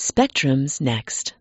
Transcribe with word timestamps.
Spectrum's 0.00 0.80
next. 0.80 1.34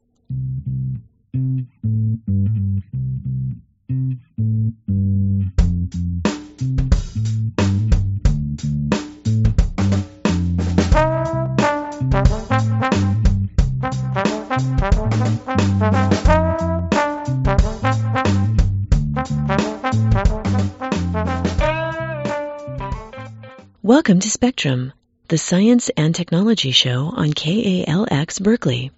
Welcome 23.83 24.19
to 24.21 24.29
Spectrum, 24.31 24.93
the 25.29 25.37
science 25.37 25.89
and 25.97 26.15
technology 26.15 26.71
show 26.71 27.11
on 27.13 27.33
KALX 27.33 28.41
Berkeley, 28.41 28.91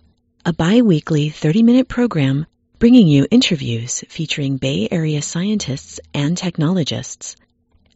a 0.45 0.53
bi-weekly 0.53 1.31
30-minute 1.31 1.87
program 1.87 2.45
bringing 2.77 3.07
you 3.07 3.25
interviews 3.31 4.03
featuring 4.09 4.57
Bay 4.57 4.87
Area 4.91 5.23
scientists 5.23 5.99
and 6.13 6.37
technologists, 6.37 7.35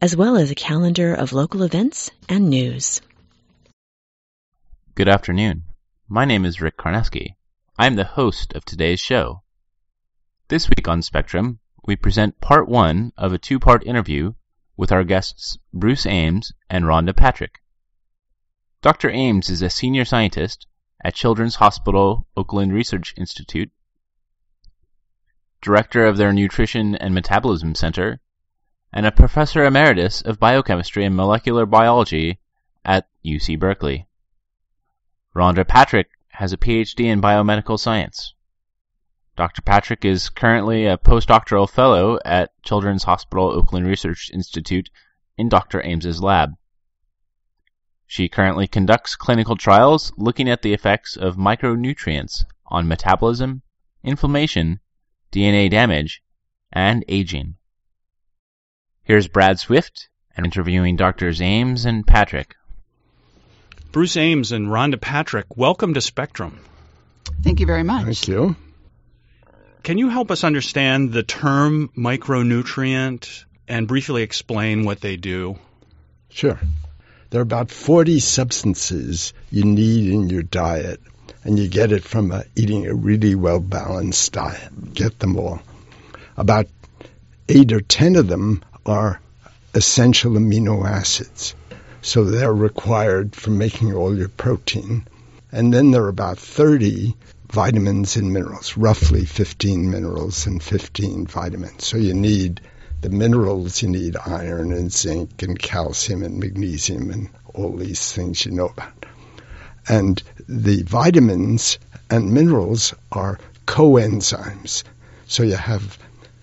as 0.02 0.16
well 0.16 0.36
as 0.36 0.50
a 0.50 0.56
calendar 0.56 1.14
of 1.14 1.32
local 1.32 1.62
events 1.62 2.10
and 2.28 2.50
news. 2.50 3.00
Good 4.96 5.08
afternoon. 5.08 5.62
My 6.08 6.24
name 6.24 6.44
is 6.44 6.60
Rick 6.60 6.76
Karnesky. 6.76 7.36
I 7.78 7.86
am 7.86 7.94
the 7.94 8.02
host 8.02 8.52
of 8.54 8.64
today's 8.64 8.98
show. 8.98 9.42
This 10.48 10.68
week 10.68 10.88
on 10.88 11.02
Spectrum, 11.02 11.60
we 11.86 11.94
present 11.94 12.40
part 12.40 12.68
one 12.68 13.12
of 13.16 13.32
a 13.32 13.38
two-part 13.38 13.86
interview 13.86 14.32
with 14.76 14.90
our 14.90 15.04
guests 15.04 15.56
Bruce 15.72 16.04
Ames 16.04 16.52
and 16.68 16.84
Rhonda 16.84 17.16
Patrick. 17.16 17.60
Dr. 18.84 19.10
Ames 19.10 19.48
is 19.48 19.62
a 19.62 19.70
senior 19.70 20.04
scientist 20.04 20.66
at 21.02 21.14
Children's 21.14 21.54
Hospital 21.54 22.26
Oakland 22.36 22.74
Research 22.74 23.14
Institute, 23.16 23.72
director 25.62 26.04
of 26.04 26.18
their 26.18 26.34
Nutrition 26.34 26.94
and 26.94 27.14
Metabolism 27.14 27.74
Center, 27.74 28.20
and 28.92 29.06
a 29.06 29.10
professor 29.10 29.64
emeritus 29.64 30.20
of 30.20 30.38
biochemistry 30.38 31.02
and 31.06 31.16
molecular 31.16 31.64
biology 31.64 32.40
at 32.84 33.08
UC 33.24 33.58
Berkeley. 33.58 34.06
Rhonda 35.34 35.66
Patrick 35.66 36.10
has 36.32 36.52
a 36.52 36.58
PhD 36.58 37.06
in 37.06 37.22
biomedical 37.22 37.80
science. 37.80 38.34
Dr. 39.34 39.62
Patrick 39.62 40.04
is 40.04 40.28
currently 40.28 40.84
a 40.84 40.98
postdoctoral 40.98 41.70
fellow 41.70 42.18
at 42.22 42.50
Children's 42.62 43.04
Hospital 43.04 43.46
Oakland 43.46 43.86
Research 43.86 44.30
Institute 44.34 44.90
in 45.38 45.48
Dr. 45.48 45.82
Ames's 45.82 46.20
lab. 46.20 46.50
She 48.06 48.28
currently 48.28 48.66
conducts 48.66 49.16
clinical 49.16 49.56
trials 49.56 50.12
looking 50.16 50.48
at 50.48 50.62
the 50.62 50.72
effects 50.72 51.16
of 51.16 51.36
micronutrients 51.36 52.44
on 52.66 52.88
metabolism, 52.88 53.62
inflammation, 54.02 54.80
DNA 55.32 55.70
damage, 55.70 56.22
and 56.72 57.04
aging. 57.08 57.56
Here's 59.02 59.28
Brad 59.28 59.58
Swift 59.58 60.08
interviewing 60.36 60.96
Drs. 60.96 61.40
Ames 61.40 61.84
and 61.84 62.06
Patrick. 62.06 62.56
Bruce 63.92 64.16
Ames 64.16 64.50
and 64.50 64.68
Rhonda 64.68 65.00
Patrick, 65.00 65.56
welcome 65.56 65.94
to 65.94 66.00
Spectrum. 66.00 66.58
Thank 67.42 67.60
you 67.60 67.66
very 67.66 67.84
much. 67.84 68.04
Thank 68.04 68.28
you. 68.28 68.56
Can 69.84 69.98
you 69.98 70.08
help 70.08 70.30
us 70.30 70.44
understand 70.44 71.12
the 71.12 71.22
term 71.22 71.90
micronutrient 71.96 73.44
and 73.68 73.86
briefly 73.86 74.22
explain 74.22 74.84
what 74.84 75.00
they 75.00 75.16
do? 75.16 75.58
Sure. 76.30 76.58
There 77.30 77.40
are 77.40 77.42
about 77.42 77.70
40 77.70 78.20
substances 78.20 79.32
you 79.50 79.64
need 79.64 80.12
in 80.12 80.28
your 80.28 80.42
diet, 80.42 81.00
and 81.42 81.58
you 81.58 81.68
get 81.68 81.92
it 81.92 82.04
from 82.04 82.30
uh, 82.30 82.42
eating 82.54 82.86
a 82.86 82.94
really 82.94 83.34
well 83.34 83.60
balanced 83.60 84.32
diet. 84.32 84.94
Get 84.94 85.18
them 85.18 85.36
all. 85.36 85.60
About 86.36 86.66
eight 87.48 87.72
or 87.72 87.80
ten 87.80 88.16
of 88.16 88.28
them 88.28 88.62
are 88.86 89.20
essential 89.74 90.32
amino 90.32 90.86
acids. 90.86 91.54
So 92.02 92.24
they're 92.24 92.52
required 92.52 93.34
for 93.34 93.50
making 93.50 93.94
all 93.94 94.16
your 94.16 94.28
protein. 94.28 95.06
And 95.50 95.72
then 95.72 95.90
there 95.90 96.04
are 96.04 96.08
about 96.08 96.38
30 96.38 97.16
vitamins 97.50 98.16
and 98.16 98.32
minerals, 98.32 98.76
roughly 98.76 99.24
15 99.24 99.90
minerals 99.90 100.46
and 100.46 100.62
15 100.62 101.26
vitamins. 101.26 101.86
So 101.86 101.96
you 101.96 102.12
need 102.12 102.60
the 103.04 103.10
minerals, 103.10 103.82
you 103.82 103.88
need 103.90 104.16
iron 104.24 104.72
and 104.72 104.90
zinc 104.90 105.42
and 105.42 105.58
calcium 105.58 106.22
and 106.22 106.40
magnesium 106.40 107.10
and 107.10 107.28
all 107.52 107.76
these 107.76 108.12
things 108.12 108.46
you 108.46 108.50
know 108.50 108.68
about. 108.68 109.04
And 109.86 110.22
the 110.48 110.84
vitamins 110.84 111.78
and 112.08 112.32
minerals 112.32 112.94
are 113.12 113.38
coenzymes. 113.66 114.84
So 115.26 115.42
you 115.42 115.56
have 115.56 115.98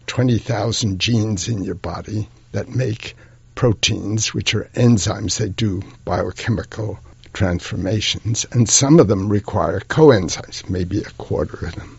20,000 0.06 1.00
genes 1.00 1.48
in 1.48 1.64
your 1.64 1.74
body 1.74 2.30
that 2.52 2.70
make 2.70 3.16
proteins, 3.56 4.32
which 4.32 4.54
are 4.54 4.70
enzymes. 4.76 5.40
They 5.40 5.50
do 5.50 5.82
biochemical 6.06 7.00
transformations, 7.34 8.46
and 8.52 8.70
some 8.70 9.00
of 9.00 9.08
them 9.08 9.30
require 9.30 9.80
coenzymes, 9.80 10.70
maybe 10.70 11.00
a 11.00 11.10
quarter 11.18 11.66
of 11.66 11.74
them. 11.74 11.98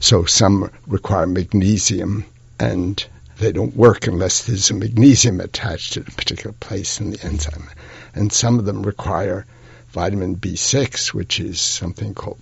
So 0.00 0.24
some 0.24 0.72
require 0.88 1.28
magnesium, 1.28 2.24
and 2.58 3.06
they 3.38 3.52
don't 3.52 3.76
work 3.76 4.06
unless 4.06 4.44
there's 4.44 4.70
a 4.70 4.74
magnesium 4.74 5.40
attached 5.40 5.96
at 5.96 6.08
a 6.08 6.12
particular 6.12 6.52
place 6.52 7.00
in 7.00 7.10
the 7.10 7.22
enzyme. 7.22 7.68
And 8.14 8.32
some 8.32 8.58
of 8.58 8.64
them 8.64 8.82
require 8.82 9.46
vitamin 9.90 10.36
B6, 10.36 11.12
which 11.12 11.38
is 11.40 11.60
something 11.60 12.14
called 12.14 12.40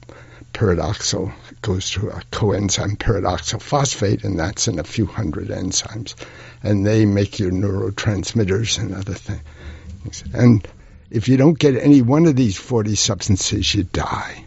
pyridoxal. 0.53 1.33
It 1.51 1.61
goes 1.63 1.91
to 1.91 2.09
a 2.11 2.23
coenzyme 2.31 2.97
pyridoxal 2.97 3.61
phosphate, 3.61 4.25
and 4.25 4.39
that's 4.39 4.69
in 4.69 4.79
a 4.79 4.85
few 4.85 5.07
hundred 5.07 5.49
enzymes. 5.49 6.15
And 6.63 6.87
they 6.87 7.05
make 7.07 7.39
your 7.39 7.51
neurotransmitters 7.51 8.79
and 8.79 8.95
other 8.95 9.15
things. 9.15 10.25
And 10.33 10.67
if 11.11 11.29
you 11.29 11.37
don't 11.37 11.59
get 11.59 11.77
any 11.77 12.03
one 12.03 12.27
of 12.27 12.37
these 12.37 12.57
40 12.57 12.95
substances, 12.95 13.75
you 13.75 13.83
die. 13.83 14.45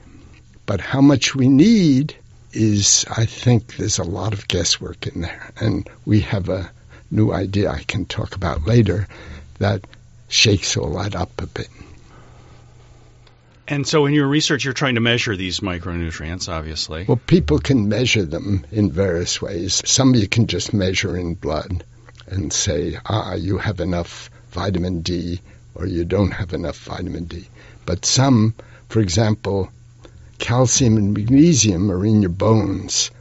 But 0.65 0.81
how 0.81 1.01
much 1.01 1.35
we 1.35 1.47
need 1.49 2.15
is, 2.57 3.05
I 3.09 3.25
think, 3.25 3.77
there's 3.77 3.99
a 3.99 4.03
lot 4.03 4.33
of 4.33 4.47
guesswork 4.47 5.07
in 5.07 5.21
there. 5.21 5.51
And 5.59 5.87
we 6.05 6.21
have 6.21 6.49
a 6.49 6.69
new 7.11 7.31
idea 7.31 7.69
I 7.69 7.83
can 7.83 8.05
talk 8.05 8.35
about 8.35 8.65
later 8.65 9.07
that 9.59 9.85
shakes 10.27 10.75
all 10.75 10.97
that 10.97 11.15
up 11.15 11.41
a 11.41 11.47
bit. 11.47 11.69
And 13.67 13.85
so, 13.85 14.05
in 14.05 14.13
your 14.13 14.27
research, 14.27 14.63
you're 14.63 14.73
trying 14.73 14.95
to 14.95 15.01
measure 15.01 15.35
these 15.35 15.59
micronutrients, 15.59 16.49
obviously. 16.49 17.05
Well, 17.05 17.19
people 17.27 17.59
can 17.59 17.89
measure 17.89 18.23
them 18.23 18.65
in 18.71 18.91
various 18.91 19.41
ways. 19.41 19.81
Some 19.85 20.15
you 20.15 20.27
can 20.27 20.47
just 20.47 20.73
measure 20.73 21.17
in 21.17 21.35
blood 21.35 21.83
and 22.27 22.51
say, 22.51 22.97
ah, 23.05 23.35
you 23.35 23.57
have 23.57 23.81
enough 23.81 24.29
vitamin 24.51 25.01
D 25.01 25.41
or 25.75 25.85
you 25.85 26.05
don't 26.05 26.31
have 26.31 26.53
enough 26.53 26.77
vitamin 26.77 27.25
D. 27.25 27.47
But 27.85 28.05
some, 28.05 28.55
for 28.89 28.99
example, 29.01 29.69
calcium 30.39 30.97
and 30.97 31.13
magnesium 31.13 31.91
are 31.91 32.05
in 32.05 32.21
your 32.21 32.31
bones, 32.31 33.11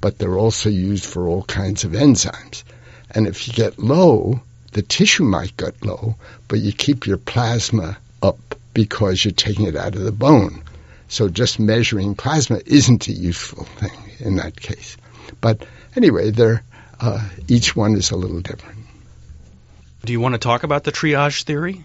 but 0.00 0.18
they're 0.18 0.38
also 0.38 0.68
used 0.68 1.04
for 1.04 1.26
all 1.26 1.42
kinds 1.42 1.84
of 1.84 1.92
enzymes. 1.92 2.62
And 3.10 3.26
if 3.26 3.48
you 3.48 3.54
get 3.54 3.78
low, 3.78 4.40
the 4.72 4.82
tissue 4.82 5.24
might 5.24 5.56
get 5.56 5.84
low, 5.84 6.16
but 6.46 6.60
you 6.60 6.72
keep 6.72 7.06
your 7.06 7.16
plasma 7.16 7.98
up 8.22 8.54
because 8.74 9.24
you're 9.24 9.32
taking 9.32 9.66
it 9.66 9.76
out 9.76 9.94
of 9.94 10.02
the 10.02 10.12
bone. 10.12 10.62
So 11.08 11.28
just 11.28 11.58
measuring 11.58 12.14
plasma 12.14 12.60
isn't 12.66 13.08
a 13.08 13.12
useful 13.12 13.64
thing 13.64 13.98
in 14.20 14.36
that 14.36 14.60
case. 14.60 14.96
But 15.40 15.64
anyway, 15.96 16.30
they 16.30 16.58
uh, 17.00 17.28
each 17.46 17.74
one 17.74 17.94
is 17.94 18.10
a 18.10 18.16
little 18.16 18.40
different. 18.40 18.78
Do 20.04 20.12
you 20.12 20.20
want 20.20 20.34
to 20.34 20.38
talk 20.38 20.62
about 20.62 20.84
the 20.84 20.92
triage 20.92 21.44
theory? 21.44 21.84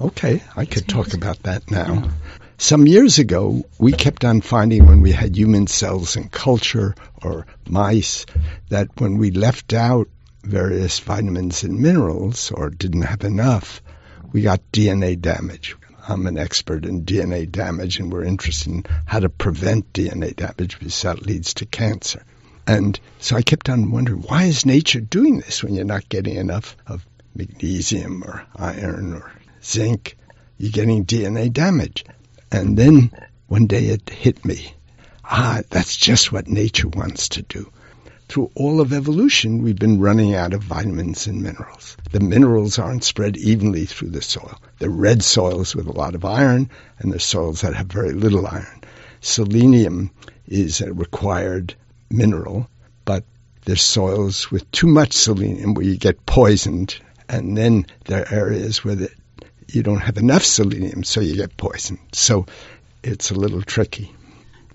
Okay, 0.00 0.42
I 0.56 0.64
could 0.64 0.88
talk 0.88 1.14
about 1.14 1.42
that 1.42 1.70
now. 1.70 2.08
Some 2.60 2.88
years 2.88 3.20
ago, 3.20 3.64
we 3.78 3.92
kept 3.92 4.24
on 4.24 4.40
finding 4.40 4.84
when 4.86 5.00
we 5.00 5.12
had 5.12 5.36
human 5.36 5.68
cells 5.68 6.16
in 6.16 6.28
culture 6.28 6.96
or 7.22 7.46
mice 7.68 8.26
that 8.68 8.88
when 9.00 9.16
we 9.16 9.30
left 9.30 9.72
out 9.72 10.08
various 10.42 10.98
vitamins 10.98 11.62
and 11.62 11.78
minerals 11.78 12.50
or 12.50 12.70
didn't 12.70 13.02
have 13.02 13.22
enough, 13.22 13.80
we 14.32 14.42
got 14.42 14.72
DNA 14.72 15.20
damage. 15.20 15.76
I'm 16.08 16.26
an 16.26 16.36
expert 16.36 16.84
in 16.84 17.04
DNA 17.04 17.48
damage 17.48 18.00
and 18.00 18.12
we're 18.12 18.24
interested 18.24 18.72
in 18.72 18.84
how 19.06 19.20
to 19.20 19.28
prevent 19.28 19.92
DNA 19.92 20.34
damage 20.34 20.80
because 20.80 21.00
that 21.02 21.24
leads 21.24 21.54
to 21.54 21.64
cancer. 21.64 22.24
And 22.66 22.98
so 23.20 23.36
I 23.36 23.42
kept 23.42 23.68
on 23.68 23.92
wondering, 23.92 24.22
why 24.22 24.46
is 24.46 24.66
nature 24.66 25.00
doing 25.00 25.38
this 25.38 25.62
when 25.62 25.74
you're 25.74 25.84
not 25.84 26.08
getting 26.08 26.34
enough 26.34 26.76
of 26.88 27.06
magnesium 27.36 28.24
or 28.24 28.44
iron 28.56 29.14
or 29.14 29.30
zinc, 29.62 30.16
you're 30.56 30.72
getting 30.72 31.06
DNA 31.06 31.52
damage. 31.52 32.04
And 32.50 32.76
then 32.76 33.10
one 33.46 33.66
day 33.66 33.86
it 33.86 34.08
hit 34.08 34.44
me. 34.44 34.74
Ah, 35.24 35.60
that's 35.68 35.96
just 35.96 36.32
what 36.32 36.48
nature 36.48 36.88
wants 36.88 37.30
to 37.30 37.42
do. 37.42 37.70
Through 38.28 38.50
all 38.54 38.80
of 38.80 38.92
evolution, 38.92 39.62
we've 39.62 39.78
been 39.78 40.00
running 40.00 40.34
out 40.34 40.52
of 40.52 40.62
vitamins 40.62 41.26
and 41.26 41.42
minerals. 41.42 41.96
The 42.12 42.20
minerals 42.20 42.78
aren't 42.78 43.04
spread 43.04 43.36
evenly 43.38 43.86
through 43.86 44.10
the 44.10 44.22
soil. 44.22 44.60
Are 44.82 44.88
red 44.88 45.22
soils 45.22 45.74
with 45.74 45.86
a 45.86 45.92
lot 45.92 46.14
of 46.14 46.24
iron, 46.24 46.68
and 46.98 47.10
there's 47.10 47.24
soils 47.24 47.62
that 47.62 47.74
have 47.74 47.86
very 47.86 48.12
little 48.12 48.46
iron. 48.46 48.82
selenium 49.20 50.10
is 50.46 50.80
a 50.80 50.92
required 50.92 51.74
mineral, 52.10 52.68
but 53.04 53.24
there's 53.64 53.82
soils 53.82 54.50
with 54.50 54.70
too 54.72 54.86
much 54.86 55.12
selenium 55.12 55.74
where 55.74 55.86
you 55.86 55.96
get 55.96 56.24
poisoned, 56.26 56.98
and 57.28 57.56
then 57.56 57.86
there 58.04 58.22
are 58.22 58.34
areas 58.34 58.84
where 58.84 58.94
the, 58.94 59.10
you 59.70 59.82
don't 59.82 60.00
have 60.00 60.16
enough 60.16 60.44
selenium, 60.44 61.04
so 61.04 61.20
you 61.20 61.36
get 61.36 61.56
poisoned. 61.56 61.98
So 62.12 62.46
it's 63.02 63.30
a 63.30 63.34
little 63.34 63.62
tricky. 63.62 64.12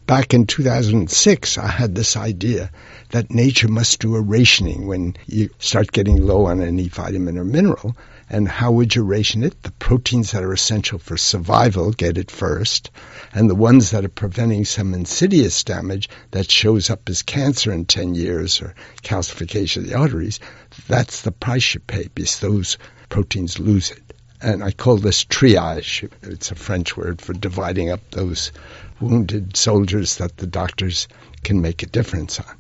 Back 0.06 0.34
in 0.34 0.46
2006, 0.46 1.58
I 1.58 1.68
had 1.68 1.96
this 1.96 2.16
idea 2.16 2.72
that 3.10 3.32
nature 3.32 3.70
must 3.70 4.02
do 4.02 4.16
a 4.16 4.22
rationing 4.22 4.86
when 4.86 5.16
you 5.26 5.50
start 5.60 5.92
getting 5.92 6.18
low 6.28 6.46
on 6.46 6.62
any 6.62 6.90
vitamin 6.90 7.38
or 7.38 7.44
mineral. 7.44 7.96
And 8.30 8.48
how 8.48 8.72
would 8.74 8.96
you 8.96 9.04
ration 9.04 9.44
it? 9.44 9.64
The 9.64 9.72
proteins 9.72 10.32
that 10.32 10.44
are 10.44 10.54
essential 10.54 11.00
for 11.00 11.18
survival 11.18 11.92
get 11.92 12.18
it 12.18 12.30
first, 12.30 12.92
and 13.34 13.50
the 13.50 13.56
ones 13.56 13.92
that 13.92 14.06
are 14.06 14.10
preventing 14.10 14.66
some 14.66 14.94
insidious 14.94 15.64
damage 15.64 16.10
that 16.32 16.52
shows 16.52 16.90
up 16.90 17.10
as 17.10 17.22
cancer 17.22 17.72
in 17.72 17.86
10 17.86 18.14
years 18.14 18.62
or 18.62 18.76
calcification 19.04 19.78
of 19.78 19.88
the 19.88 19.96
arteries, 19.96 20.40
that's 20.88 21.22
the 21.22 21.32
price 21.32 21.74
you 21.74 21.80
pay 21.80 22.10
because 22.14 22.40
those 22.40 22.78
proteins 23.10 23.60
lose 23.60 23.92
it. 23.92 24.14
And 24.44 24.62
I 24.62 24.72
call 24.72 24.98
this 24.98 25.24
triage. 25.24 26.12
It's 26.22 26.52
a 26.52 26.56
French 26.56 26.98
word 26.98 27.22
for 27.22 27.32
dividing 27.32 27.90
up 27.92 28.02
those 28.12 28.52
wounded 29.00 29.56
soldiers 29.56 30.18
that 30.18 30.36
the 30.36 30.48
doctors 30.48 31.08
can 31.44 31.62
make 31.62 31.82
a 31.82 31.86
difference 31.86 32.42
on. 32.42 32.58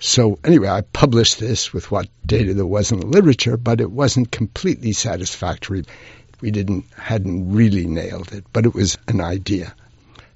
So 0.00 0.40
anyway, 0.42 0.68
I 0.68 0.80
published 0.80 1.38
this 1.38 1.72
with 1.72 1.92
what 1.92 2.08
data 2.26 2.52
there 2.52 2.66
was 2.66 2.90
in 2.90 2.98
the 2.98 3.06
literature, 3.06 3.56
but 3.56 3.80
it 3.80 3.92
wasn't 3.92 4.32
completely 4.32 4.92
satisfactory. 4.92 5.84
We 6.40 6.50
didn't 6.50 6.86
hadn't 6.96 7.52
really 7.52 7.86
nailed 7.86 8.32
it, 8.32 8.44
but 8.52 8.66
it 8.66 8.74
was 8.74 8.98
an 9.06 9.20
idea. 9.20 9.72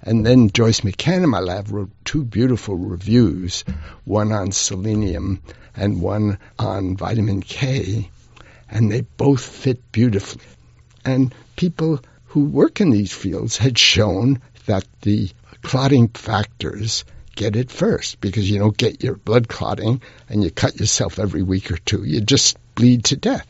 And 0.01 0.25
then 0.25 0.49
Joyce 0.51 0.83
McCann 0.83 1.25
in 1.25 1.29
my 1.29 1.41
lab 1.41 1.73
wrote 1.73 1.91
two 2.05 2.25
beautiful 2.25 2.77
reviews, 2.77 3.65
one 4.05 4.31
on 4.31 4.53
selenium 4.53 5.43
and 5.75 6.01
one 6.01 6.39
on 6.57 6.97
vitamin 6.97 7.43
K, 7.43 8.11
and 8.71 8.93
they 8.93 9.01
both 9.01 9.45
fit 9.45 9.91
beautifully. 9.91 10.45
And 11.05 11.35
people 11.57 12.01
who 12.27 12.45
work 12.45 12.81
in 12.81 12.91
these 12.91 13.13
fields 13.13 13.57
had 13.57 13.79
shown 13.79 14.41
that 14.67 14.85
the 15.03 15.31
clotting 15.63 16.09
factors 16.09 17.05
get 17.35 17.57
it 17.57 17.71
first 17.71 18.21
because 18.21 18.51
you 18.51 18.59
don't 18.59 18.77
get 18.77 19.03
your 19.03 19.15
blood 19.15 19.49
clotting 19.49 20.03
and 20.29 20.43
you 20.43 20.51
cut 20.51 20.79
yourself 20.79 21.19
every 21.19 21.43
week 21.43 21.71
or 21.71 21.79
two. 21.79 22.05
You 22.05 22.21
just 22.21 22.59
bleed 22.75 23.05
to 23.07 23.17
death. 23.17 23.47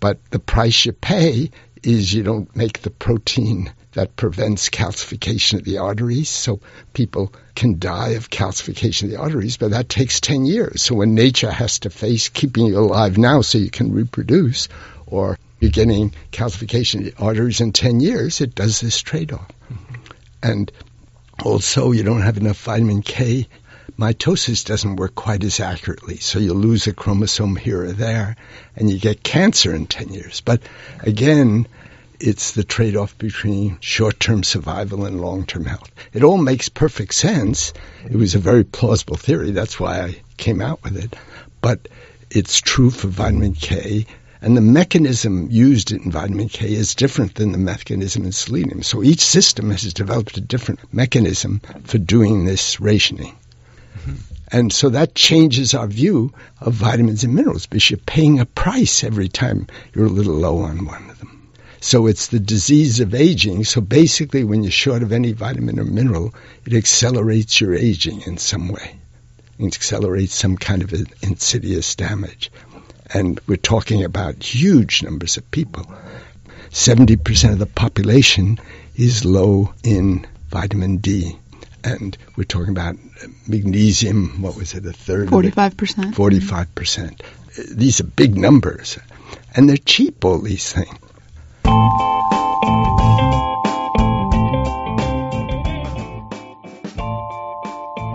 But 0.00 0.18
the 0.30 0.38
price 0.38 0.86
you 0.86 0.92
pay 0.92 1.50
is 1.82 2.12
you 2.12 2.22
don't 2.22 2.54
make 2.54 2.82
the 2.82 2.90
protein 2.90 3.72
that 3.92 4.16
prevents 4.16 4.68
calcification 4.68 5.58
of 5.58 5.64
the 5.64 5.78
arteries. 5.78 6.28
So 6.28 6.60
people 6.92 7.32
can 7.54 7.78
die 7.78 8.10
of 8.10 8.30
calcification 8.30 9.04
of 9.04 9.10
the 9.10 9.20
arteries, 9.20 9.56
but 9.56 9.72
that 9.72 9.88
takes 9.88 10.20
10 10.20 10.44
years. 10.44 10.82
So 10.82 10.94
when 10.94 11.14
nature 11.14 11.50
has 11.50 11.80
to 11.80 11.90
face 11.90 12.28
keeping 12.28 12.66
you 12.66 12.78
alive 12.78 13.18
now 13.18 13.40
so 13.40 13.58
you 13.58 13.70
can 13.70 13.92
reproduce, 13.92 14.68
or 15.06 15.38
you're 15.60 15.70
getting 15.70 16.14
calcification 16.32 17.00
of 17.00 17.14
the 17.14 17.22
arteries 17.22 17.60
in 17.60 17.72
10 17.72 18.00
years, 18.00 18.40
it 18.40 18.54
does 18.54 18.80
this 18.80 19.00
trade 19.00 19.32
off. 19.32 19.50
Mm-hmm. 19.72 19.94
And 20.42 20.72
also, 21.44 21.92
you 21.92 22.02
don't 22.02 22.22
have 22.22 22.38
enough 22.38 22.60
vitamin 22.62 23.02
K. 23.02 23.46
Mitosis 23.98 24.64
doesn't 24.64 24.96
work 24.96 25.14
quite 25.14 25.44
as 25.44 25.60
accurately, 25.60 26.16
so 26.16 26.38
you 26.38 26.54
lose 26.54 26.86
a 26.86 26.94
chromosome 26.94 27.56
here 27.56 27.84
or 27.84 27.92
there, 27.92 28.36
and 28.74 28.90
you 28.90 28.98
get 28.98 29.22
cancer 29.22 29.74
in 29.74 29.86
10 29.86 30.08
years. 30.08 30.40
But 30.40 30.62
again, 31.00 31.66
it's 32.18 32.52
the 32.52 32.64
trade 32.64 32.96
off 32.96 33.16
between 33.18 33.78
short 33.80 34.20
term 34.20 34.42
survival 34.42 35.04
and 35.04 35.20
long 35.20 35.44
term 35.44 35.64
health. 35.64 35.90
It 36.12 36.22
all 36.22 36.38
makes 36.38 36.68
perfect 36.68 37.14
sense. 37.14 37.72
It 38.04 38.16
was 38.16 38.34
a 38.34 38.38
very 38.38 38.64
plausible 38.64 39.16
theory. 39.16 39.50
That's 39.50 39.80
why 39.80 40.00
I 40.00 40.22
came 40.36 40.60
out 40.60 40.82
with 40.82 40.96
it. 40.96 41.16
But 41.60 41.88
it's 42.30 42.60
true 42.60 42.90
for 42.90 43.08
vitamin 43.08 43.54
K 43.54 44.06
and 44.42 44.56
the 44.56 44.62
mechanism 44.62 45.48
used 45.50 45.92
in 45.92 46.10
vitamin 46.10 46.48
K 46.48 46.72
is 46.72 46.94
different 46.94 47.34
than 47.34 47.52
the 47.52 47.58
mechanism 47.58 48.24
in 48.24 48.32
selenium. 48.32 48.82
So 48.82 49.02
each 49.02 49.20
system 49.20 49.70
has 49.70 49.92
developed 49.92 50.38
a 50.38 50.40
different 50.40 50.80
mechanism 50.92 51.60
for 51.84 51.98
doing 51.98 52.44
this 52.44 52.80
rationing. 52.80 53.36
Mm-hmm. 53.98 54.14
And 54.52 54.72
so 54.72 54.88
that 54.88 55.14
changes 55.14 55.74
our 55.74 55.86
view 55.86 56.32
of 56.60 56.72
vitamins 56.72 57.22
and 57.22 57.34
minerals 57.34 57.66
because 57.66 57.88
you're 57.90 57.98
paying 57.98 58.40
a 58.40 58.46
price 58.46 59.04
every 59.04 59.28
time 59.28 59.66
you're 59.94 60.06
a 60.06 60.08
little 60.08 60.34
low 60.34 60.58
on 60.60 60.86
one 60.86 61.10
of 61.10 61.18
them. 61.18 61.48
So 61.80 62.06
it's 62.06 62.26
the 62.26 62.40
disease 62.40 63.00
of 63.00 63.14
aging. 63.14 63.64
So 63.64 63.80
basically, 63.80 64.44
when 64.44 64.62
you're 64.62 64.72
short 64.72 65.02
of 65.02 65.12
any 65.12 65.32
vitamin 65.32 65.78
or 65.78 65.84
mineral, 65.84 66.34
it 66.66 66.74
accelerates 66.74 67.60
your 67.60 67.74
aging 67.74 68.22
in 68.22 68.38
some 68.38 68.68
way. 68.68 68.96
It 69.58 69.76
accelerates 69.76 70.34
some 70.34 70.56
kind 70.56 70.82
of 70.82 70.92
insidious 71.22 71.94
damage 71.94 72.50
and 73.12 73.40
we're 73.46 73.56
talking 73.56 74.04
about 74.04 74.42
huge 74.42 75.02
numbers 75.02 75.36
of 75.36 75.50
people. 75.50 75.86
70% 76.70 77.52
of 77.52 77.58
the 77.58 77.66
population 77.66 78.58
is 78.94 79.24
low 79.24 79.74
in 79.82 80.26
vitamin 80.48 80.98
D. 80.98 81.36
And 81.82 82.16
we're 82.36 82.44
talking 82.44 82.70
about 82.70 82.96
magnesium, 83.48 84.42
what 84.42 84.56
was 84.56 84.74
it, 84.74 84.86
a 84.86 84.92
third? 84.92 85.28
45%. 85.28 86.14
45%. 86.14 87.76
These 87.76 88.00
are 88.00 88.04
big 88.04 88.36
numbers. 88.36 88.98
And 89.56 89.68
they're 89.68 89.76
cheap, 89.76 90.24
all 90.24 90.38
these 90.38 90.72
things. 90.72 90.94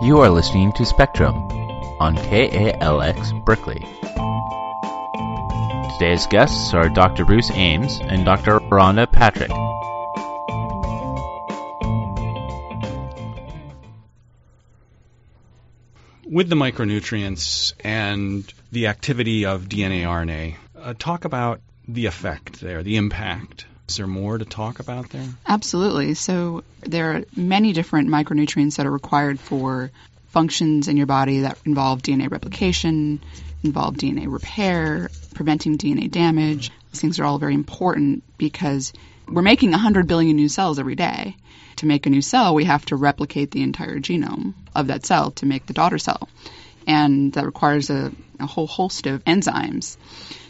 You 0.06 0.20
are 0.20 0.30
listening 0.30 0.72
to 0.74 0.86
Spectrum 0.86 1.34
on 2.00 2.16
KALX 2.16 3.44
Berkeley. 3.44 3.84
Today's 5.98 6.28
guests 6.28 6.74
are 6.74 6.90
Dr. 6.90 7.24
Bruce 7.24 7.50
Ames 7.52 8.02
and 8.02 8.26
Dr. 8.26 8.60
Rhonda 8.60 9.10
Patrick. 9.10 9.50
With 16.30 16.50
the 16.50 16.58
micronutrients 16.58 17.72
and 17.82 18.44
the 18.74 18.88
activity 18.88 19.46
of 19.46 19.70
DNA 19.70 20.04
RNA, 20.04 20.56
uh, 20.78 20.94
talk 21.00 21.24
about 21.24 21.62
the 21.88 22.08
effect 22.08 22.60
there, 22.60 22.84
the 22.84 22.98
impact. 22.98 23.66
Is 23.88 23.96
there 23.96 24.06
more 24.06 24.38
to 24.38 24.44
talk 24.44 24.80
about 24.80 25.12
there? 25.12 25.30
Absolutely. 25.48 26.14
So 26.16 26.66
there 26.82 27.14
are 27.14 27.24
many 27.38 27.72
different 27.72 28.10
micronutrients 28.10 28.76
that 28.76 28.86
are 28.86 28.92
required 28.92 29.40
for 29.40 29.92
functions 30.36 30.90
in 30.90 30.98
your 30.98 31.06
body 31.06 31.40
that 31.40 31.58
involve 31.64 32.02
DNA 32.02 32.30
replication, 32.30 33.24
involve 33.64 33.96
DNA 33.96 34.30
repair, 34.30 35.10
preventing 35.34 35.78
DNA 35.78 36.12
damage. 36.12 36.72
These 36.92 37.00
things 37.00 37.20
are 37.20 37.24
all 37.24 37.40
very 37.40 37.54
important 37.54 38.22
because 38.38 38.92
we're 39.30 39.42
making 39.42 39.72
100 39.72 40.08
billion 40.08 40.36
new 40.36 40.50
cells 40.50 40.78
every 40.78 40.96
day. 40.96 41.38
To 41.78 41.86
make 41.86 42.06
a 42.06 42.10
new 42.10 42.22
cell, 42.22 42.54
we 42.54 42.66
have 42.66 42.86
to 42.88 42.98
replicate 42.98 43.52
the 43.52 43.64
entire 43.64 43.98
genome 44.00 44.56
of 44.76 44.88
that 44.88 45.06
cell 45.06 45.32
to 45.32 45.46
make 45.46 45.68
the 45.68 45.74
daughter 45.74 45.98
cell. 45.98 46.28
And 46.86 47.32
that 47.32 47.46
requires 47.46 47.90
a, 47.90 48.12
a 48.38 48.46
whole 48.46 48.68
host 48.68 49.08
of 49.08 49.24
enzymes. 49.24 49.96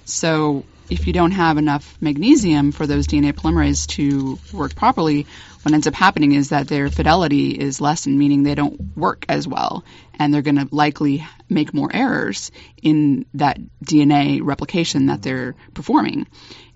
So 0.05 0.65
if 0.89 1.07
you 1.07 1.13
don't 1.13 1.31
have 1.31 1.57
enough 1.57 1.97
magnesium 2.01 2.71
for 2.71 2.85
those 2.85 3.07
DNA 3.07 3.33
polymerase 3.33 3.87
to 3.87 4.39
work 4.53 4.75
properly, 4.75 5.25
what 5.63 5.73
ends 5.73 5.87
up 5.87 5.95
happening 5.95 6.33
is 6.33 6.49
that 6.49 6.67
their 6.67 6.89
fidelity 6.89 7.49
is 7.51 7.81
lessened, 7.81 8.17
meaning 8.17 8.43
they 8.43 8.55
don't 8.55 8.95
work 8.95 9.25
as 9.27 9.47
well, 9.47 9.83
and 10.19 10.33
they're 10.33 10.41
going 10.41 10.57
to 10.57 10.67
likely 10.71 11.25
make 11.49 11.73
more 11.73 11.89
errors 11.91 12.51
in 12.81 13.25
that 13.33 13.59
DNA 13.83 14.41
replication 14.43 15.07
that 15.07 15.21
they're 15.21 15.55
performing. 15.73 16.27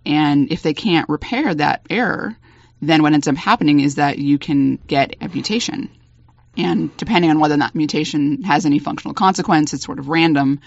And 0.06 0.52
if 0.52 0.64
they 0.64 0.74
can't 0.74 1.10
repair 1.10 1.54
that 1.54 1.86
error, 1.90 2.36
then 2.82 3.04
what 3.04 3.14
ends 3.14 3.28
up 3.28 3.36
happening 3.36 3.80
is 3.80 3.96
that 3.96 4.18
you 4.18 4.40
can 4.40 4.78
get 4.88 5.16
a 5.22 5.28
mutation. 5.28 5.90
And 6.58 6.96
depending 6.98 7.30
on 7.30 7.40
whether 7.40 7.58
that 7.58 7.76
mutation 7.76 8.44
has 8.44 8.66
any 8.66 8.80
functional 8.80 9.14
consequence, 9.14 9.74
it's 9.74 9.86
sort 9.86 10.00
of 10.00 10.10
random. 10.10 10.62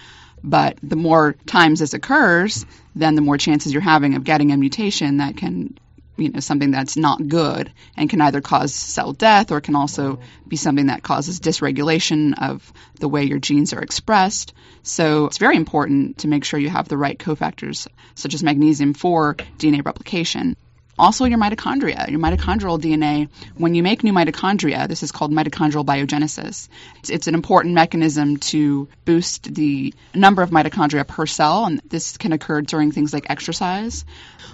But 0.45 0.79
the 0.83 0.97
more 0.97 1.35
times 1.47 1.81
this 1.81 1.95
occurs, 1.95 2.67
then 2.95 3.15
the 3.15 3.21
more 3.21 3.39
chances 3.39 3.73
you're 3.73 3.83
having 3.83 4.15
of 4.15 4.25
getting 4.25 4.53
a 4.53 4.57
mutation 4.57 5.19
that 5.19 5.37
can 5.37 5.79
you 6.17 6.29
know 6.31 6.41
something 6.41 6.71
that's 6.71 6.97
not 6.97 7.27
good 7.27 7.73
and 7.97 8.11
can 8.11 8.21
either 8.21 8.41
cause 8.41 8.75
cell 8.75 9.13
death 9.13 9.51
or 9.51 9.61
can 9.61 9.75
also 9.75 10.21
be 10.47 10.57
something 10.57 10.87
that 10.87 11.03
causes 11.03 11.41
dysregulation 11.41 12.35
of 12.41 12.73
the 13.01 13.09
way 13.09 13.25
your 13.25 13.39
genes 13.39 13.73
are 13.73 13.81
expressed. 13.81 14.53
So 14.83 15.27
it's 15.27 15.39
very 15.39 15.57
important 15.57 16.19
to 16.19 16.29
make 16.29 16.45
sure 16.45 16.61
you 16.61 16.71
have 16.71 16.89
the 16.89 16.99
right 16.99 17.19
cofactors 17.19 17.87
such 18.15 18.35
as 18.35 18.43
magnesium 18.43 18.95
for 18.95 19.37
DNA 19.59 19.85
replication. 19.85 20.57
Also, 20.99 21.25
your 21.25 21.39
mitochondria, 21.39 22.11
your 22.11 22.21
mitochondrial 22.21 22.79
DNA. 22.79 23.29
When 23.57 23.75
you 23.75 23.83
make 23.83 24.05
new 24.05 24.13
mitochondria, 24.13 24.87
this 24.87 25.03
is 25.03 25.11
called 25.11 25.33
mitochondrial 25.33 25.87
biogenesis. 25.87 26.69
It's, 27.09 27.27
an 27.27 27.35
important 27.35 27.75
mechanism 27.75 28.37
to 28.37 28.89
boost 29.07 29.55
the 29.55 29.95
number 30.15 30.43
of 30.43 30.51
mitochondria 30.51 31.07
per 31.07 31.25
cell, 31.25 31.65
and 31.65 31.81
this 31.89 32.19
can 32.19 32.33
occur 32.33 32.61
during 32.61 32.93
things 32.93 33.15
like 33.15 33.31
exercise. 33.31 34.05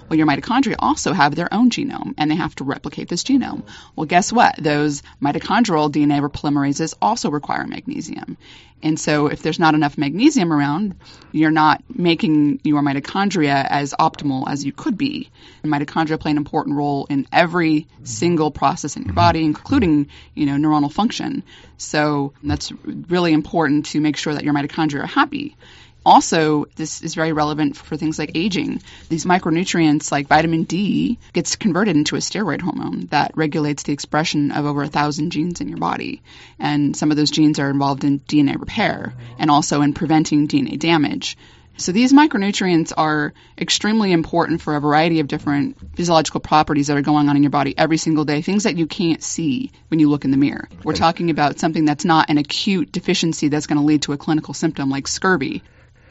Well, 0.07 0.17
your 0.17 0.27
mitochondria 0.27 0.75
also 0.79 1.11
have 1.11 1.35
their 1.35 1.53
own 1.53 1.71
genome, 1.71 2.13
and 2.17 2.31
they 2.31 2.35
have 2.35 2.55
to 2.55 2.63
replicate 2.63 3.09
this 3.09 3.23
genome. 3.23 3.63
Well, 3.95 4.05
guess 4.05 4.31
what? 4.31 4.55
Those 4.57 5.03
mitochondrial 5.21 5.91
DNA 5.91 6.21
polymerases 6.29 6.93
also 7.01 7.29
require 7.29 7.67
magnesium. 7.67 8.37
And 8.81 8.99
so, 8.99 9.27
if 9.27 9.41
there's 9.41 9.59
not 9.59 9.75
enough 9.75 9.97
magnesium 9.97 10.53
around, 10.53 10.95
you're 11.31 11.51
not 11.51 11.83
making 11.93 12.61
your 12.63 12.81
mitochondria 12.81 13.65
as 13.69 13.93
optimal 13.99 14.49
as 14.49 14.63
you 14.63 14.71
could 14.71 14.97
be. 14.97 15.29
And 15.63 15.71
mitochondria 15.71 16.19
play 16.19 16.31
an 16.31 16.37
important 16.37 16.77
role 16.77 17.05
in 17.09 17.27
every 17.31 17.87
single 18.03 18.51
process 18.51 18.95
in 18.95 19.03
your 19.03 19.09
mm-hmm. 19.09 19.15
body, 19.15 19.43
including, 19.43 20.07
you 20.33 20.45
know, 20.45 20.53
neuronal 20.53 20.91
function. 20.91 21.43
So 21.77 22.33
that's 22.41 22.71
really 22.85 23.33
important 23.33 23.87
to 23.87 23.99
make 23.99 24.17
sure 24.17 24.33
that 24.33 24.43
your 24.43 24.53
mitochondria 24.53 25.03
are 25.03 25.07
happy. 25.07 25.57
Also, 26.09 26.65
this 26.75 27.03
is 27.03 27.13
very 27.13 27.33
relevant 27.33 27.77
for 27.77 27.95
things 27.95 28.17
like 28.17 28.31
aging. 28.33 28.81
These 29.09 29.25
micronutrients, 29.25 30.11
like 30.11 30.27
vitamin 30.27 30.63
D, 30.63 31.19
gets 31.33 31.55
converted 31.55 31.95
into 31.95 32.15
a 32.15 32.19
steroid 32.19 32.61
hormone 32.61 33.05
that 33.11 33.33
regulates 33.35 33.83
the 33.83 33.93
expression 33.93 34.49
of 34.51 34.65
over 34.65 34.81
a 34.81 34.87
thousand 34.87 35.29
genes 35.29 35.61
in 35.61 35.69
your 35.69 35.77
body. 35.77 36.23
And 36.57 36.97
some 36.97 37.11
of 37.11 37.17
those 37.17 37.29
genes 37.29 37.59
are 37.59 37.69
involved 37.69 38.03
in 38.03 38.21
DNA 38.21 38.59
repair 38.59 39.13
and 39.37 39.51
also 39.51 39.83
in 39.83 39.93
preventing 39.93 40.47
DNA 40.47 40.79
damage. 40.79 41.37
So 41.77 41.91
these 41.91 42.11
micronutrients 42.11 42.91
are 42.97 43.31
extremely 43.55 44.11
important 44.11 44.63
for 44.63 44.75
a 44.75 44.81
variety 44.81 45.19
of 45.19 45.27
different 45.27 45.77
physiological 45.95 46.39
properties 46.39 46.87
that 46.87 46.97
are 46.97 47.03
going 47.03 47.29
on 47.29 47.35
in 47.35 47.43
your 47.43 47.51
body 47.51 47.75
every 47.77 47.97
single 47.97 48.25
day, 48.25 48.41
things 48.41 48.63
that 48.63 48.77
you 48.77 48.87
can't 48.87 49.21
see 49.21 49.71
when 49.89 49.99
you 49.99 50.09
look 50.09 50.25
in 50.25 50.31
the 50.31 50.37
mirror. 50.37 50.67
We're 50.83 50.93
talking 50.93 51.29
about 51.29 51.59
something 51.59 51.85
that's 51.85 52.03
not 52.03 52.31
an 52.31 52.39
acute 52.39 52.91
deficiency 52.91 53.47
that's 53.49 53.67
going 53.67 53.77
to 53.77 53.85
lead 53.85 54.01
to 54.01 54.13
a 54.13 54.17
clinical 54.17 54.55
symptom 54.55 54.89
like 54.89 55.07
scurvy. 55.07 55.61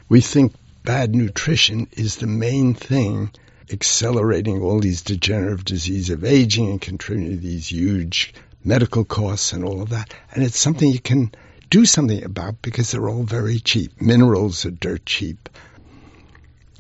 We 0.09 0.21
think 0.21 0.55
bad 0.85 1.15
nutrition 1.15 1.89
is 1.93 2.17
the 2.17 2.27
main 2.27 2.75
thing 2.75 3.31
accelerating 3.71 4.63
all 4.63 4.81
these 4.81 5.03
degenerative 5.03 5.65
diseases 5.65 6.11
of 6.11 6.25
aging 6.25 6.71
and 6.71 6.81
contributing 6.81 7.37
to 7.37 7.43
these 7.43 7.71
huge 7.71 8.35
medical 8.65 9.05
costs 9.05 9.53
and 9.53 9.65
all 9.65 9.83
of 9.83 9.91
that. 9.91 10.15
And 10.33 10.43
it's 10.43 10.59
something 10.59 10.91
you 10.91 11.01
can 11.01 11.33
do 11.71 11.85
something 11.85 12.25
about 12.25 12.63
because 12.63 12.91
they're 12.91 13.09
all 13.09 13.23
very 13.23 13.59
cheap. 13.59 14.01
Minerals 14.01 14.65
are 14.65 14.71
dirt 14.71 15.05
cheap. 15.05 15.49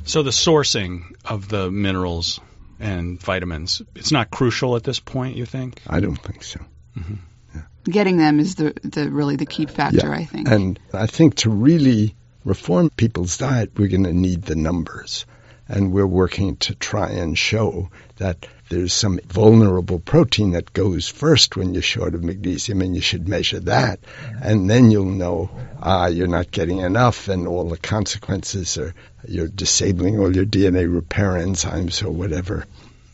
So 0.04 0.22
the 0.22 0.30
sourcing 0.30 1.14
of 1.24 1.48
the 1.48 1.70
minerals 1.70 2.40
and 2.80 3.20
vitamins, 3.20 3.82
it's 3.94 4.12
not 4.12 4.30
crucial 4.30 4.76
at 4.76 4.84
this 4.84 5.00
point, 5.00 5.36
you 5.36 5.44
think? 5.44 5.82
I 5.86 6.00
don't 6.00 6.16
think 6.16 6.42
so. 6.42 6.60
Mm-hmm. 6.98 7.14
Yeah. 7.54 7.62
Getting 7.84 8.16
them 8.16 8.40
is 8.40 8.54
the, 8.54 8.74
the 8.82 9.10
really 9.10 9.36
the 9.36 9.46
key 9.46 9.66
factor, 9.66 10.08
yeah. 10.08 10.12
I 10.12 10.24
think. 10.24 10.48
And 10.48 10.80
I 10.94 11.06
think 11.06 11.36
to 11.36 11.50
really 11.50 12.14
reform 12.48 12.88
people's 12.90 13.36
diet, 13.36 13.72
we're 13.76 13.88
going 13.88 14.04
to 14.04 14.12
need 14.12 14.42
the 14.42 14.56
numbers. 14.56 15.26
And 15.68 15.92
we're 15.92 16.06
working 16.06 16.56
to 16.56 16.74
try 16.74 17.10
and 17.10 17.36
show 17.36 17.90
that 18.16 18.46
there's 18.70 18.94
some 18.94 19.20
vulnerable 19.26 19.98
protein 19.98 20.52
that 20.52 20.72
goes 20.72 21.08
first 21.08 21.56
when 21.56 21.74
you're 21.74 21.82
short 21.82 22.14
of 22.14 22.24
magnesium, 22.24 22.80
and 22.80 22.94
you 22.94 23.02
should 23.02 23.28
measure 23.28 23.60
that. 23.60 24.00
And 24.42 24.68
then 24.68 24.90
you'll 24.90 25.04
know, 25.04 25.50
ah, 25.78 26.06
you're 26.06 26.26
not 26.26 26.50
getting 26.50 26.78
enough, 26.78 27.28
and 27.28 27.46
all 27.46 27.68
the 27.68 27.76
consequences 27.76 28.78
are 28.78 28.94
you're 29.26 29.48
disabling 29.48 30.18
all 30.18 30.34
your 30.34 30.46
DNA 30.46 30.92
repair 30.92 31.32
enzymes 31.32 32.02
or 32.02 32.10
whatever 32.10 32.64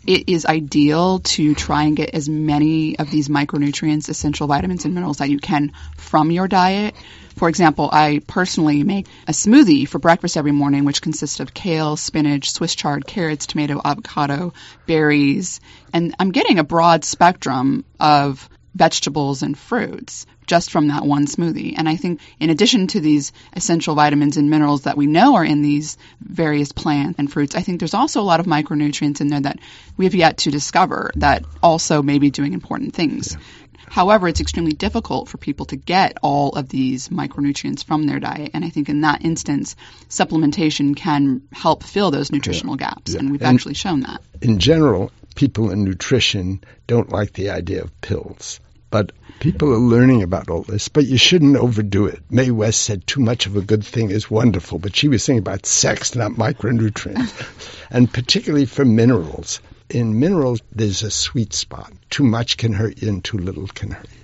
it 0.06 0.28
is 0.28 0.46
ideal 0.46 1.20
to 1.20 1.54
try 1.54 1.84
and 1.84 1.96
get 1.96 2.14
as 2.14 2.28
many 2.28 2.99
of 2.99 3.11
these 3.11 3.28
micronutrients, 3.28 4.08
essential 4.08 4.46
vitamins, 4.46 4.84
and 4.84 4.94
minerals 4.94 5.18
that 5.18 5.30
you 5.30 5.38
can 5.38 5.73
from 5.96 6.30
your 6.30 6.49
diet. 6.49 6.94
For 7.37 7.49
example, 7.49 7.88
I 7.92 8.20
personally 8.26 8.84
make 8.84 9.06
a 9.26 9.32
smoothie 9.32 9.88
for 9.88 9.99
breakfast 9.99 10.37
every 10.37 10.52
morning, 10.52 10.84
which 10.84 11.02
consists 11.02 11.40
of 11.40 11.52
kale, 11.52 11.96
spinach, 11.96 12.52
Swiss 12.52 12.75
chard, 12.75 13.06
carrots, 13.06 13.46
tomato, 13.46 13.80
avocado, 13.84 14.52
berries, 14.87 15.61
and 15.92 16.14
I'm 16.18 16.30
getting 16.30 16.58
a 16.58 16.64
broad 16.64 17.04
spectrum 17.04 17.84
of 17.99 18.49
vegetables 18.75 19.43
and 19.43 19.57
fruits 19.57 20.26
just 20.47 20.71
from 20.71 20.88
that 20.88 21.04
one 21.04 21.26
smoothie. 21.26 21.75
And 21.76 21.88
I 21.88 21.97
think 21.97 22.21
in 22.38 22.50
addition 22.50 22.87
to 22.88 23.00
these 23.00 23.33
essential 23.54 23.95
vitamins 23.95 24.37
and 24.37 24.50
minerals 24.50 24.83
that 24.83 24.97
we 24.97 25.07
know 25.07 25.37
are 25.37 25.45
in 25.45 25.62
these 25.62 25.97
various 26.21 26.73
plants 26.73 27.19
and 27.19 27.33
fruits, 27.33 27.54
I 27.54 27.62
think 27.62 27.78
there's 27.78 27.95
also 27.95 28.21
a 28.21 28.23
lot 28.23 28.40
of 28.40 28.47
micronutrients 28.47 29.21
in 29.21 29.28
there 29.28 29.40
that 29.40 29.59
we 29.97 30.04
have 30.04 30.14
yet 30.14 30.38
to 30.38 30.50
discover 30.50 31.11
that 31.16 31.45
also 31.62 32.02
may 32.02 32.19
be 32.19 32.31
doing 32.31 32.52
important 32.52 32.95
things. 32.95 33.33
Yeah. 33.33 33.40
However, 33.87 34.26
it's 34.28 34.40
extremely 34.40 34.73
difficult 34.73 35.28
for 35.28 35.38
people 35.38 35.66
to 35.66 35.76
get 35.76 36.19
all 36.23 36.50
of 36.50 36.69
these 36.69 37.11
micronutrients 37.11 37.85
from 37.85 38.07
their 38.07 38.19
diet. 38.19 38.50
And 38.54 38.64
I 38.64 38.71
think 38.71 38.88
in 38.88 39.02
that 39.02 39.25
instance, 39.25 39.76
supplementation 40.09 40.97
can 40.97 41.43
help 41.52 41.85
fill 41.85 42.11
those 42.11 42.33
nutritional 42.33 42.76
yeah. 42.76 42.88
gaps. 42.88 43.12
Yeah. 43.12 43.21
And 43.21 43.31
we've 43.31 43.43
and 43.43 43.54
actually 43.54 43.75
shown 43.75 44.00
that. 44.00 44.21
In 44.43 44.59
general, 44.59 45.12
people 45.35 45.71
in 45.71 45.85
nutrition 45.85 46.62
don't 46.87 47.11
like 47.11 47.33
the 47.33 47.50
idea 47.50 47.83
of 47.83 48.00
pills. 48.00 48.61
But 48.91 49.12
people 49.41 49.73
are 49.73 49.79
learning 49.79 50.23
about 50.23 50.49
all 50.49 50.62
this, 50.62 50.88
but 50.88 51.07
you 51.07 51.17
shouldn't 51.17 51.57
overdo 51.57 52.07
it. 52.07 52.21
Mae 52.31 52.50
West 52.50 52.81
said 52.83 53.07
too 53.07 53.21
much 53.21 53.47
of 53.47 53.57
a 53.57 53.61
good 53.61 53.85
thing 53.85 54.11
is 54.11 54.31
wonderful, 54.31 54.79
but 54.79 54.95
she 54.95 55.09
was 55.09 55.26
thinking 55.26 55.41
about 55.41 55.67
sex, 55.67 56.14
not 56.14 56.33
micronutrients, 56.33 57.33
and 57.91 58.12
particularly 58.12 58.67
for 58.67 58.85
minerals. 58.85 59.61
In 59.91 60.21
minerals, 60.21 60.61
there's 60.73 61.03
a 61.03 61.11
sweet 61.11 61.53
spot. 61.53 61.93
Too 62.09 62.25
much 62.25 62.57
can 62.57 62.73
hurt 62.73 63.03
you, 63.03 63.09
and 63.09 63.25
too 63.25 63.38
little 63.38 63.67
can 63.67 63.91
hurt 63.91 64.09
you. 64.12 64.24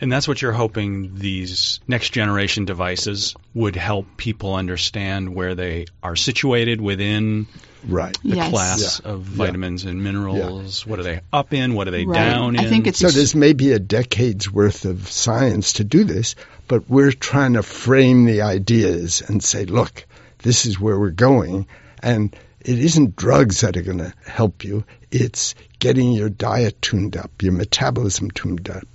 And 0.00 0.10
that's 0.10 0.26
what 0.26 0.40
you're 0.40 0.52
hoping 0.52 1.14
these 1.16 1.80
next 1.86 2.10
generation 2.10 2.64
devices 2.64 3.34
would 3.52 3.76
help 3.76 4.06
people 4.16 4.54
understand 4.54 5.34
where 5.34 5.54
they 5.54 5.86
are 6.02 6.16
situated 6.16 6.80
within 6.80 7.46
right. 7.86 8.16
the 8.22 8.36
yes. 8.36 8.50
class 8.50 9.00
yeah. 9.04 9.12
of 9.12 9.20
vitamins 9.20 9.84
yeah. 9.84 9.90
and 9.90 10.02
minerals. 10.02 10.84
Yeah. 10.84 10.90
What 10.90 11.00
are 11.00 11.02
they 11.02 11.20
up 11.32 11.52
in? 11.52 11.74
What 11.74 11.86
are 11.86 11.90
they 11.90 12.06
right. 12.06 12.14
down 12.14 12.58
I 12.58 12.62
in? 12.62 12.68
Think 12.70 12.86
it's 12.86 12.98
so 12.98 13.08
there's 13.08 13.34
maybe 13.34 13.72
a 13.72 13.78
decade's 13.78 14.50
worth 14.50 14.86
of 14.86 15.10
science 15.10 15.74
to 15.74 15.84
do 15.84 16.04
this, 16.04 16.34
but 16.66 16.88
we're 16.88 17.12
trying 17.12 17.54
to 17.54 17.62
frame 17.62 18.24
the 18.24 18.42
ideas 18.42 19.22
and 19.26 19.42
say, 19.42 19.66
look, 19.66 20.06
this 20.38 20.64
is 20.64 20.80
where 20.80 20.98
we're 20.98 21.10
going. 21.10 21.66
And 22.02 22.34
it 22.60 22.78
isn't 22.78 23.16
drugs 23.16 23.60
that 23.60 23.76
are 23.76 23.82
going 23.82 23.98
to 23.98 24.14
help 24.24 24.64
you. 24.64 24.84
It's 25.10 25.54
getting 25.78 26.12
your 26.12 26.28
diet 26.30 26.80
tuned 26.80 27.16
up, 27.16 27.42
your 27.42 27.52
metabolism 27.52 28.30
tuned 28.30 28.70
up, 28.70 28.86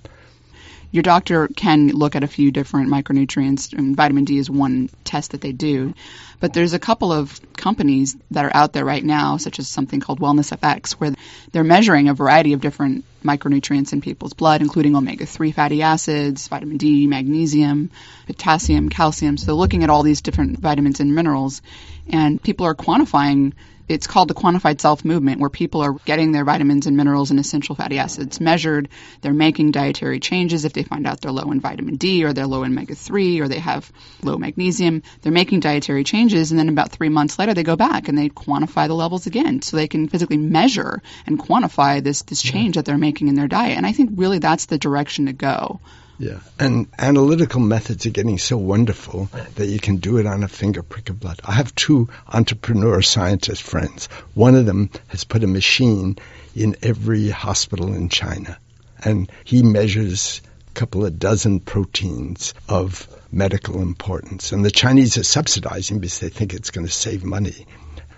your 0.96 1.02
doctor 1.02 1.46
can 1.48 1.88
look 1.88 2.16
at 2.16 2.24
a 2.24 2.26
few 2.26 2.50
different 2.50 2.88
micronutrients, 2.88 3.74
and 3.76 3.94
vitamin 3.94 4.24
D 4.24 4.38
is 4.38 4.48
one 4.48 4.88
test 5.04 5.32
that 5.32 5.42
they 5.42 5.52
do. 5.52 5.92
But 6.40 6.54
there's 6.54 6.72
a 6.72 6.78
couple 6.78 7.12
of 7.12 7.38
companies 7.52 8.16
that 8.30 8.46
are 8.46 8.50
out 8.54 8.72
there 8.72 8.84
right 8.84 9.04
now, 9.04 9.36
such 9.36 9.58
as 9.58 9.68
something 9.68 10.00
called 10.00 10.20
Wellness 10.20 10.56
FX, 10.56 10.92
where 10.92 11.14
they're 11.52 11.64
measuring 11.64 12.08
a 12.08 12.14
variety 12.14 12.54
of 12.54 12.62
different 12.62 13.04
micronutrients 13.22 13.92
in 13.92 14.00
people's 14.00 14.32
blood, 14.32 14.62
including 14.62 14.96
omega 14.96 15.26
3 15.26 15.52
fatty 15.52 15.82
acids, 15.82 16.48
vitamin 16.48 16.78
D, 16.78 17.06
magnesium, 17.06 17.90
potassium, 18.26 18.88
calcium. 18.88 19.36
So 19.36 19.54
looking 19.54 19.84
at 19.84 19.90
all 19.90 20.02
these 20.02 20.22
different 20.22 20.60
vitamins 20.60 21.00
and 21.00 21.14
minerals, 21.14 21.60
and 22.08 22.42
people 22.42 22.64
are 22.64 22.74
quantifying 22.74 23.52
it's 23.88 24.06
called 24.06 24.28
the 24.28 24.34
quantified 24.34 24.80
self 24.80 25.04
movement, 25.04 25.40
where 25.40 25.50
people 25.50 25.82
are 25.82 25.92
getting 26.04 26.32
their 26.32 26.44
vitamins 26.44 26.86
and 26.86 26.96
minerals 26.96 27.30
and 27.30 27.40
essential 27.40 27.74
fatty 27.74 27.98
acids 27.98 28.40
measured. 28.40 28.88
They're 29.20 29.32
making 29.32 29.70
dietary 29.70 30.20
changes 30.20 30.64
if 30.64 30.72
they 30.72 30.82
find 30.82 31.06
out 31.06 31.20
they're 31.20 31.32
low 31.32 31.50
in 31.50 31.60
vitamin 31.60 31.96
D 31.96 32.24
or 32.24 32.32
they're 32.32 32.46
low 32.46 32.62
in 32.62 32.72
omega 32.72 32.94
3 32.94 33.40
or 33.40 33.48
they 33.48 33.58
have 33.58 33.90
low 34.22 34.38
magnesium. 34.38 35.02
They're 35.22 35.32
making 35.32 35.60
dietary 35.60 36.04
changes, 36.04 36.50
and 36.50 36.58
then 36.58 36.68
about 36.68 36.92
three 36.92 37.08
months 37.08 37.38
later, 37.38 37.54
they 37.54 37.62
go 37.62 37.76
back 37.76 38.08
and 38.08 38.18
they 38.18 38.28
quantify 38.28 38.88
the 38.88 38.94
levels 38.94 39.26
again 39.26 39.62
so 39.62 39.76
they 39.76 39.88
can 39.88 40.08
physically 40.08 40.36
measure 40.36 41.02
and 41.26 41.38
quantify 41.38 42.02
this, 42.02 42.22
this 42.22 42.42
change 42.42 42.76
that 42.76 42.84
they're 42.84 42.98
making 42.98 43.28
in 43.28 43.34
their 43.34 43.48
diet. 43.48 43.76
And 43.76 43.86
I 43.86 43.92
think 43.92 44.10
really 44.14 44.38
that's 44.38 44.66
the 44.66 44.78
direction 44.78 45.26
to 45.26 45.32
go. 45.32 45.80
Yeah, 46.18 46.38
and 46.58 46.86
analytical 46.98 47.60
methods 47.60 48.06
are 48.06 48.10
getting 48.10 48.38
so 48.38 48.56
wonderful 48.56 49.28
that 49.56 49.66
you 49.66 49.78
can 49.78 49.96
do 49.96 50.16
it 50.16 50.26
on 50.26 50.44
a 50.44 50.48
finger 50.48 50.82
prick 50.82 51.10
of 51.10 51.20
blood. 51.20 51.40
I 51.44 51.52
have 51.52 51.74
two 51.74 52.08
entrepreneur 52.26 53.02
scientist 53.02 53.62
friends. 53.62 54.06
One 54.32 54.54
of 54.54 54.64
them 54.64 54.90
has 55.08 55.24
put 55.24 55.44
a 55.44 55.46
machine 55.46 56.16
in 56.54 56.76
every 56.82 57.28
hospital 57.28 57.92
in 57.92 58.08
China, 58.08 58.58
and 59.04 59.30
he 59.44 59.62
measures 59.62 60.40
a 60.68 60.72
couple 60.72 61.04
of 61.04 61.18
dozen 61.18 61.60
proteins 61.60 62.54
of 62.66 63.06
medical 63.30 63.82
importance. 63.82 64.52
And 64.52 64.64
the 64.64 64.70
Chinese 64.70 65.18
are 65.18 65.22
subsidizing 65.22 65.98
because 65.98 66.20
they 66.20 66.30
think 66.30 66.54
it's 66.54 66.70
going 66.70 66.86
to 66.86 66.92
save 66.92 67.24
money. 67.24 67.66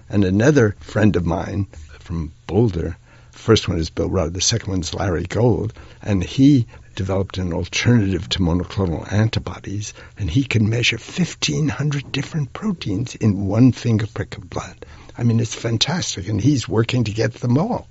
And 0.08 0.24
another 0.24 0.76
friend 0.80 1.16
of 1.16 1.26
mine 1.26 1.66
from 1.98 2.32
Boulder, 2.46 2.96
first 3.32 3.68
one 3.68 3.78
is 3.78 3.90
Bill 3.90 4.08
Rudd, 4.08 4.34
the 4.34 4.40
second 4.40 4.70
one's 4.70 4.94
Larry 4.94 5.24
Gold, 5.24 5.74
and 6.00 6.22
he 6.22 6.66
developed 6.98 7.38
an 7.38 7.52
alternative 7.52 8.28
to 8.28 8.40
monoclonal 8.40 9.10
antibodies, 9.12 9.94
and 10.18 10.28
he 10.28 10.42
can 10.42 10.68
measure 10.68 10.96
1,500 10.96 12.10
different 12.10 12.52
proteins 12.52 13.14
in 13.14 13.46
one 13.46 13.70
finger 13.70 14.08
prick 14.08 14.36
of 14.36 14.50
blood. 14.50 14.84
I 15.16 15.22
mean, 15.22 15.38
it's 15.38 15.54
fantastic, 15.54 16.26
and 16.26 16.40
he's 16.40 16.68
working 16.68 17.04
to 17.04 17.12
get 17.12 17.34
them 17.34 17.56
all. 17.56 17.86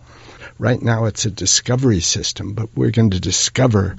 Right 0.60 0.82
now, 0.82 1.06
it's 1.06 1.24
a 1.24 1.32
discovery 1.32 2.02
system, 2.02 2.52
but 2.52 2.68
we're 2.76 2.92
going 2.92 3.12
to 3.12 3.22
discover 3.22 3.96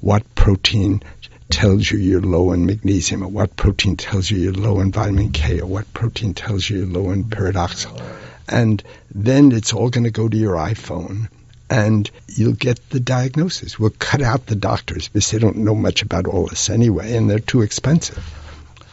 what 0.00 0.36
protein 0.36 1.02
tells 1.50 1.90
you 1.90 1.98
you're 1.98 2.20
low 2.20 2.52
in 2.52 2.64
magnesium, 2.64 3.24
or 3.24 3.28
what 3.28 3.56
protein 3.56 3.96
tells 3.96 4.30
you 4.30 4.38
you're 4.38 4.52
low 4.52 4.78
in 4.78 4.92
vitamin 4.92 5.32
K, 5.32 5.62
or 5.62 5.66
what 5.66 5.92
protein 5.92 6.32
tells 6.32 6.70
you 6.70 6.78
you're 6.78 6.86
low 6.86 7.10
in 7.10 7.24
pyridoxal. 7.24 8.00
And 8.48 8.80
then 9.12 9.50
it's 9.50 9.72
all 9.72 9.90
going 9.90 10.04
to 10.04 10.12
go 10.12 10.28
to 10.28 10.36
your 10.36 10.54
iPhone 10.54 11.28
and 11.70 12.10
you'll 12.28 12.52
get 12.52 12.88
the 12.90 13.00
diagnosis. 13.00 13.78
We'll 13.78 13.90
cut 13.90 14.22
out 14.22 14.46
the 14.46 14.56
doctors 14.56 15.08
because 15.08 15.30
they 15.30 15.38
don't 15.38 15.58
know 15.58 15.74
much 15.74 16.02
about 16.02 16.26
all 16.26 16.46
this 16.46 16.70
anyway 16.70 17.16
and 17.16 17.28
they're 17.28 17.38
too 17.38 17.62
expensive. 17.62 18.22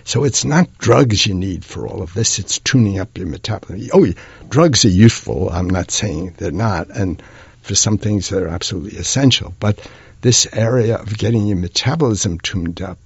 So 0.03 0.23
it's 0.23 0.45
not 0.45 0.77
drugs 0.77 1.25
you 1.25 1.33
need 1.33 1.63
for 1.63 1.87
all 1.87 2.01
of 2.01 2.13
this, 2.13 2.39
it's 2.39 2.59
tuning 2.59 2.99
up 2.99 3.17
your 3.17 3.27
metabolism. 3.27 3.89
Oh, 3.93 4.11
drugs 4.49 4.83
are 4.85 4.89
useful. 4.89 5.49
I'm 5.49 5.69
not 5.69 5.91
saying 5.91 6.35
they're 6.37 6.51
not. 6.51 6.89
And 6.89 7.21
for 7.61 7.75
some 7.75 7.97
things, 7.97 8.29
they're 8.29 8.47
absolutely 8.47 8.97
essential. 8.97 9.53
But 9.59 9.87
this 10.21 10.47
area 10.51 10.95
of 10.95 11.17
getting 11.17 11.45
your 11.45 11.57
metabolism 11.57 12.39
tuned 12.39 12.81
up 12.81 12.97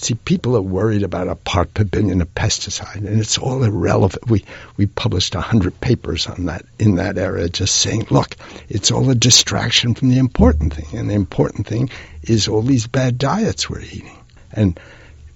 See, 0.00 0.14
people 0.14 0.56
are 0.56 0.62
worried 0.62 1.02
about 1.02 1.26
a 1.26 1.34
part 1.34 1.74
per 1.74 1.82
billion 1.82 2.22
of 2.22 2.32
pesticide, 2.32 2.96
and 2.98 3.20
it's 3.20 3.36
all 3.36 3.64
irrelevant. 3.64 4.30
We 4.30 4.44
we 4.76 4.86
published 4.86 5.34
hundred 5.34 5.80
papers 5.80 6.28
on 6.28 6.46
that 6.46 6.64
in 6.78 6.94
that 6.96 7.18
area, 7.18 7.48
just 7.48 7.74
saying, 7.74 8.06
look, 8.08 8.36
it's 8.68 8.92
all 8.92 9.10
a 9.10 9.16
distraction 9.16 9.94
from 9.94 10.10
the 10.10 10.18
important 10.18 10.72
thing, 10.74 10.96
and 10.96 11.10
the 11.10 11.14
important 11.14 11.66
thing 11.66 11.90
is 12.22 12.46
all 12.46 12.62
these 12.62 12.86
bad 12.86 13.18
diets 13.18 13.68
we're 13.68 13.80
eating, 13.80 14.16
and 14.52 14.78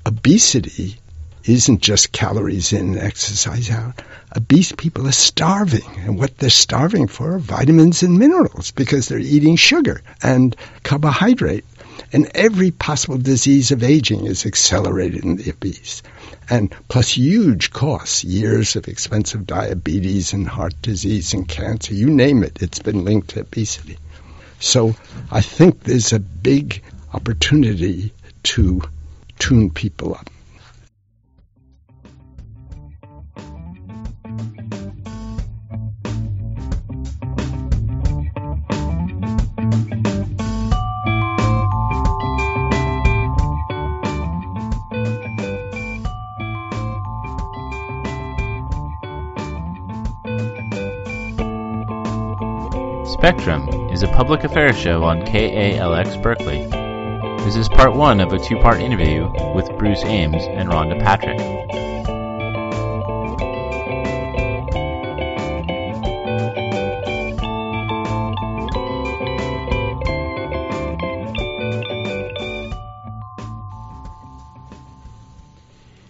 obesity 0.06 0.96
isn't 1.44 1.82
just 1.82 2.12
calories 2.12 2.72
in 2.72 2.96
exercise 2.96 3.68
out. 3.68 4.00
Obese 4.36 4.72
people 4.72 5.08
are 5.08 5.12
starving, 5.12 5.90
and 6.04 6.16
what 6.16 6.38
they're 6.38 6.50
starving 6.50 7.08
for 7.08 7.34
are 7.34 7.38
vitamins 7.40 8.04
and 8.04 8.16
minerals 8.16 8.70
because 8.70 9.08
they're 9.08 9.18
eating 9.18 9.56
sugar 9.56 10.02
and 10.22 10.54
carbohydrate 10.84 11.64
and 12.12 12.30
every 12.34 12.70
possible 12.70 13.18
disease 13.18 13.70
of 13.70 13.82
aging 13.82 14.26
is 14.26 14.46
accelerated 14.46 15.24
in 15.24 15.36
the 15.36 15.50
obese. 15.50 16.02
And 16.48 16.74
plus 16.88 17.16
huge 17.16 17.70
costs, 17.70 18.24
years 18.24 18.76
of 18.76 18.88
expensive 18.88 19.46
diabetes 19.46 20.32
and 20.32 20.46
heart 20.46 20.74
disease 20.82 21.34
and 21.34 21.46
cancer, 21.46 21.94
you 21.94 22.10
name 22.10 22.42
it, 22.42 22.62
it's 22.62 22.80
been 22.80 23.04
linked 23.04 23.30
to 23.30 23.40
obesity. 23.40 23.98
So 24.58 24.94
I 25.30 25.40
think 25.40 25.82
there's 25.82 26.12
a 26.12 26.20
big 26.20 26.82
opportunity 27.12 28.12
to 28.44 28.82
tune 29.38 29.70
people 29.70 30.14
up. 30.14 30.30
Spectrum 53.32 53.90
is 53.90 54.02
a 54.02 54.08
public 54.08 54.44
affairs 54.44 54.76
show 54.78 55.04
on 55.04 55.22
KALX 55.22 56.22
Berkeley. 56.22 56.66
This 57.46 57.56
is 57.56 57.66
part 57.66 57.94
one 57.94 58.20
of 58.20 58.30
a 58.30 58.38
two 58.38 58.58
part 58.58 58.78
interview 58.78 59.24
with 59.54 59.74
Bruce 59.78 60.04
Ames 60.04 60.42
and 60.44 60.68
Rhonda 60.68 61.00
Patrick. 61.02 61.38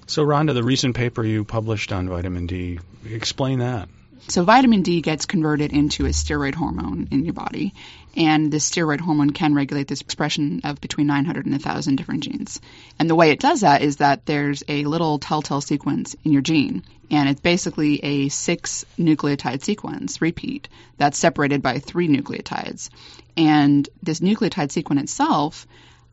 So, 0.09 0.26
Rhonda, 0.26 0.55
the 0.55 0.64
recent 0.64 0.97
paper 0.97 1.25
you 1.25 1.45
published 1.45 1.93
on 1.93 2.09
vitamin 2.09 2.49
D, 2.49 2.81
explain 3.09 3.61
that. 3.61 3.88
So 4.29 4.45
vitamin 4.45 4.83
D 4.83 5.00
gets 5.00 5.26
converted 5.26 5.73
into 5.73 6.07
a 6.07 6.11
steroid 6.11 6.55
hormone 6.55 7.09
in 7.11 7.25
your 7.25 7.35
body, 7.35 7.75
and 8.17 8.52
this 8.52 8.71
steroid 8.71 9.00
hormone 9.00 9.31
can 9.31 9.55
regulate 9.55 9.88
this 9.88 10.00
expression 10.00 10.61
of 10.64 10.81
between 10.81 11.09
900 11.09 11.45
and 11.45 11.55
1,000 11.55 11.97
different 11.97 12.23
genes. 12.23 12.61
And 12.99 13.11
the 13.11 13.14
way 13.14 13.31
it 13.31 13.41
does 13.41 13.61
that 13.61 13.83
is 13.83 13.97
that 13.97 14.25
there's 14.25 14.62
a 14.69 14.85
little 14.85 15.19
telltale 15.19 15.61
sequence 15.61 16.15
in 16.25 16.32
your 16.32 16.41
gene, 16.41 16.85
and 17.11 17.28
it's 17.28 17.41
basically 17.41 18.02
a 18.04 18.28
six 18.28 18.87
nucleotide 18.99 19.63
sequence, 19.63 20.23
repeat, 20.23 20.69
that's 20.97 21.19
separated 21.19 21.61
by 21.61 21.78
three 21.78 22.08
nucleotides. 22.08 22.91
And 23.37 23.87
this 24.02 24.21
nucleotide 24.21 24.71
sequence 24.71 25.02
itself 25.02 25.67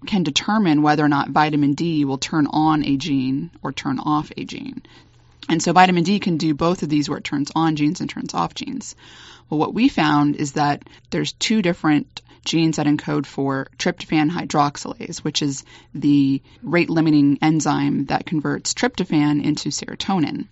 can 0.05 0.23
determine 0.23 0.81
whether 0.81 1.03
or 1.03 1.09
not 1.09 1.29
vitamin 1.29 1.73
D 1.73 2.05
will 2.05 2.17
turn 2.17 2.47
on 2.47 2.83
a 2.83 2.97
gene 2.97 3.51
or 3.61 3.71
turn 3.71 3.99
off 3.99 4.31
a 4.35 4.45
gene. 4.45 4.81
And 5.49 5.61
so 5.63 5.73
vitamin 5.73 6.03
D 6.03 6.19
can 6.19 6.37
do 6.37 6.53
both 6.53 6.83
of 6.83 6.89
these 6.89 7.09
where 7.09 7.17
it 7.17 7.23
turns 7.23 7.51
on 7.55 7.75
genes 7.75 8.01
and 8.01 8.09
turns 8.09 8.35
off 8.35 8.53
genes. 8.53 8.95
Well, 9.49 9.59
what 9.59 9.73
we 9.73 9.89
found 9.89 10.35
is 10.35 10.53
that 10.53 10.83
there's 11.09 11.31
two 11.33 11.63
different 11.63 12.21
genes 12.45 12.77
that 12.77 12.85
encode 12.85 13.25
for 13.25 13.67
tryptophan 13.77 14.29
hydroxylase, 14.29 15.19
which 15.19 15.41
is 15.41 15.65
the 15.93 16.41
rate 16.61 16.89
limiting 16.89 17.39
enzyme 17.41 18.05
that 18.05 18.27
converts 18.27 18.75
tryptophan 18.75 19.43
into 19.43 19.69
serotonin. 19.69 20.45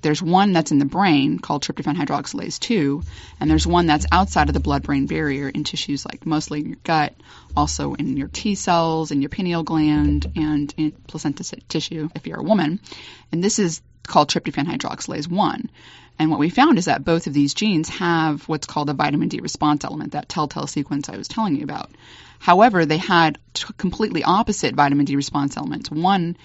There's 0.00 0.22
one 0.22 0.52
that's 0.52 0.70
in 0.70 0.78
the 0.78 0.84
brain 0.84 1.38
called 1.38 1.62
tryptophan 1.62 1.96
hydroxylase 1.96 2.58
2, 2.60 3.02
and 3.40 3.50
there's 3.50 3.66
one 3.66 3.86
that's 3.86 4.06
outside 4.12 4.48
of 4.48 4.54
the 4.54 4.60
blood 4.60 4.82
brain 4.82 5.06
barrier 5.06 5.48
in 5.48 5.64
tissues 5.64 6.04
like 6.04 6.26
mostly 6.26 6.60
in 6.60 6.68
your 6.68 6.78
gut, 6.84 7.14
also 7.56 7.94
in 7.94 8.16
your 8.16 8.28
T 8.28 8.54
cells, 8.54 9.10
in 9.10 9.22
your 9.22 9.28
pineal 9.28 9.62
gland, 9.62 10.30
and 10.36 10.72
in 10.76 10.92
placenta 10.92 11.44
tissue 11.68 12.08
if 12.14 12.26
you're 12.26 12.40
a 12.40 12.42
woman. 12.42 12.80
And 13.32 13.42
this 13.42 13.58
is 13.58 13.82
called 14.06 14.28
tryptophan 14.28 14.66
hydroxylase 14.66 15.28
1. 15.28 15.70
And 16.18 16.30
what 16.30 16.40
we 16.40 16.50
found 16.50 16.78
is 16.78 16.86
that 16.86 17.04
both 17.04 17.26
of 17.28 17.32
these 17.32 17.54
genes 17.54 17.88
have 17.90 18.48
what's 18.48 18.66
called 18.66 18.90
a 18.90 18.94
vitamin 18.94 19.28
D 19.28 19.40
response 19.40 19.84
element, 19.84 20.12
that 20.12 20.28
telltale 20.28 20.66
sequence 20.66 21.08
I 21.08 21.16
was 21.16 21.28
telling 21.28 21.56
you 21.56 21.62
about. 21.62 21.90
However, 22.40 22.86
they 22.86 22.98
had 22.98 23.38
t- 23.54 23.66
completely 23.76 24.24
opposite 24.24 24.74
vitamin 24.74 25.04
D 25.04 25.14
response 25.16 25.56
elements. 25.56 25.90
One, 25.90 26.36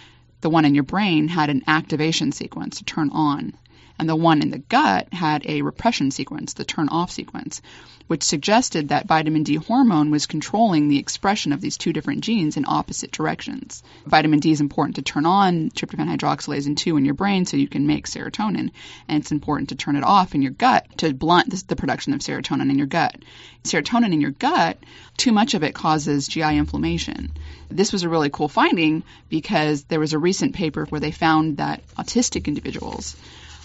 the 0.44 0.50
one 0.50 0.66
in 0.66 0.76
your 0.76 0.84
brain, 0.84 1.30
had 1.30 1.50
an 1.50 1.64
activation 1.68 2.34
sequence 2.34 2.78
to 2.78 2.84
turn 2.84 3.10
on 3.12 3.54
and 4.00 4.10
the 4.10 4.16
one 4.16 4.42
in 4.42 4.50
the 4.50 4.58
gut 4.58 5.14
had 5.14 5.46
a 5.46 5.62
repression 5.62 6.12
sequence, 6.12 6.54
the 6.54 6.66
turn 6.66 6.90
off 6.90 7.12
sequence, 7.12 7.62
which 8.08 8.24
suggested 8.24 8.90
that 8.90 9.08
vitamin 9.08 9.44
D 9.44 9.56
hormone 9.56 10.12
was 10.12 10.26
controlling 10.26 10.88
the 10.88 11.00
expression 11.00 11.54
of 11.54 11.62
these 11.62 11.78
two 11.78 11.94
different 11.94 12.22
genes 12.22 12.58
in 12.58 12.66
opposite 12.68 13.12
directions. 13.12 13.82
Vitamin 14.06 14.40
D 14.40 14.52
is 14.52 14.62
important 14.62 14.96
to 14.98 15.02
turn 15.02 15.26
on 15.26 15.70
tryptophan 15.72 16.14
hydroxylase 16.14 16.68
in 16.68 16.76
2 16.76 16.98
in 16.98 17.06
your 17.06 17.14
brain 17.14 17.46
so 17.46 17.58
you 17.58 17.68
can 17.68 17.88
make 17.88 18.08
serotonin, 18.08 18.72
and 19.08 19.22
it's 19.22 19.32
important 19.32 19.70
to 19.70 19.76
turn 19.76 19.96
it 19.96 20.04
off 20.04 20.36
in 20.36 20.42
your 20.42 20.52
gut 20.52 20.86
to 20.98 21.14
blunt 21.14 21.68
the 21.68 21.76
production 21.76 22.14
of 22.14 22.20
serotonin 22.20 22.70
in 22.70 22.78
your 22.78 22.88
gut. 22.88 23.16
Serotonin 23.64 24.14
in 24.14 24.22
your 24.22 24.32
gut, 24.32 24.78
too 25.18 25.32
much 25.32 25.54
of 25.54 25.64
it 25.64 25.74
causes 25.74 26.28
GI 26.28 26.58
inflammation. 26.58 27.32
This 27.70 27.94
was 27.94 28.04
a 28.04 28.10
really 28.10 28.30
cool 28.30 28.50
finding 28.50 29.04
because 29.30 29.84
there 29.86 30.00
was 30.00 30.14
a 30.14 30.20
recent 30.20 30.54
paper 30.54 30.86
where 30.86 31.02
they 31.02 31.12
found 31.12 31.58
that 31.58 31.82
autistic 31.96 32.48
individuals 32.48 33.16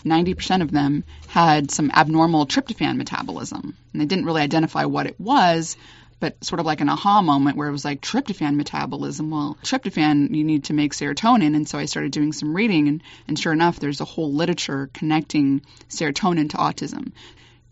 90% 0.04 0.62
of 0.62 0.70
them 0.70 1.04
had 1.28 1.70
some 1.70 1.90
abnormal 1.92 2.46
tryptophan 2.46 2.96
metabolism. 2.96 3.76
And 3.92 4.00
they 4.00 4.06
didn't 4.06 4.24
really 4.24 4.42
identify 4.42 4.84
what 4.84 5.06
it 5.06 5.18
was, 5.20 5.76
but 6.20 6.42
sort 6.44 6.60
of 6.60 6.66
like 6.66 6.80
an 6.80 6.88
aha 6.88 7.22
moment 7.22 7.56
where 7.56 7.68
it 7.68 7.72
was 7.72 7.84
like 7.84 8.00
tryptophan 8.00 8.56
metabolism. 8.56 9.30
Well, 9.30 9.56
tryptophan, 9.62 10.34
you 10.34 10.44
need 10.44 10.64
to 10.64 10.72
make 10.72 10.94
serotonin. 10.94 11.54
And 11.54 11.68
so 11.68 11.78
I 11.78 11.84
started 11.84 12.12
doing 12.12 12.32
some 12.32 12.54
reading, 12.54 12.88
and, 12.88 13.02
and 13.26 13.38
sure 13.38 13.52
enough, 13.52 13.78
there's 13.78 14.00
a 14.00 14.06
whole 14.06 14.32
literature 14.32 14.90
connecting 14.92 15.62
serotonin 15.88 16.50
to 16.50 16.56
autism. 16.56 17.12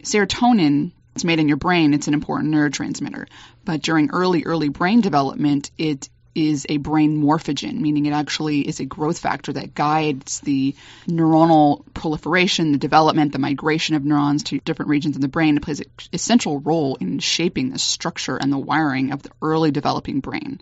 Serotonin 0.02 0.92
it's 1.16 1.24
made 1.24 1.40
in 1.40 1.48
your 1.48 1.56
brain, 1.56 1.94
it's 1.94 2.08
an 2.08 2.14
important 2.14 2.52
neurotransmitter. 2.52 3.26
But 3.64 3.80
during 3.80 4.10
early, 4.10 4.44
early 4.44 4.68
brain 4.68 5.00
development, 5.00 5.70
it 5.78 6.10
is 6.36 6.66
a 6.68 6.76
brain 6.76 7.16
morphogen, 7.16 7.80
meaning 7.80 8.04
it 8.04 8.12
actually 8.12 8.60
is 8.60 8.78
a 8.78 8.84
growth 8.84 9.18
factor 9.18 9.54
that 9.54 9.74
guides 9.74 10.40
the 10.40 10.74
neuronal 11.08 11.82
proliferation, 11.94 12.72
the 12.72 12.78
development, 12.78 13.32
the 13.32 13.38
migration 13.38 13.96
of 13.96 14.04
neurons 14.04 14.42
to 14.44 14.58
different 14.60 14.90
regions 14.90 15.16
in 15.16 15.22
the 15.22 15.28
brain. 15.28 15.56
It 15.56 15.62
plays 15.62 15.80
an 15.80 15.86
essential 16.12 16.60
role 16.60 16.96
in 16.96 17.18
shaping 17.20 17.70
the 17.70 17.78
structure 17.78 18.36
and 18.36 18.52
the 18.52 18.58
wiring 18.58 19.12
of 19.12 19.22
the 19.22 19.30
early 19.40 19.70
developing 19.70 20.20
brain. 20.20 20.60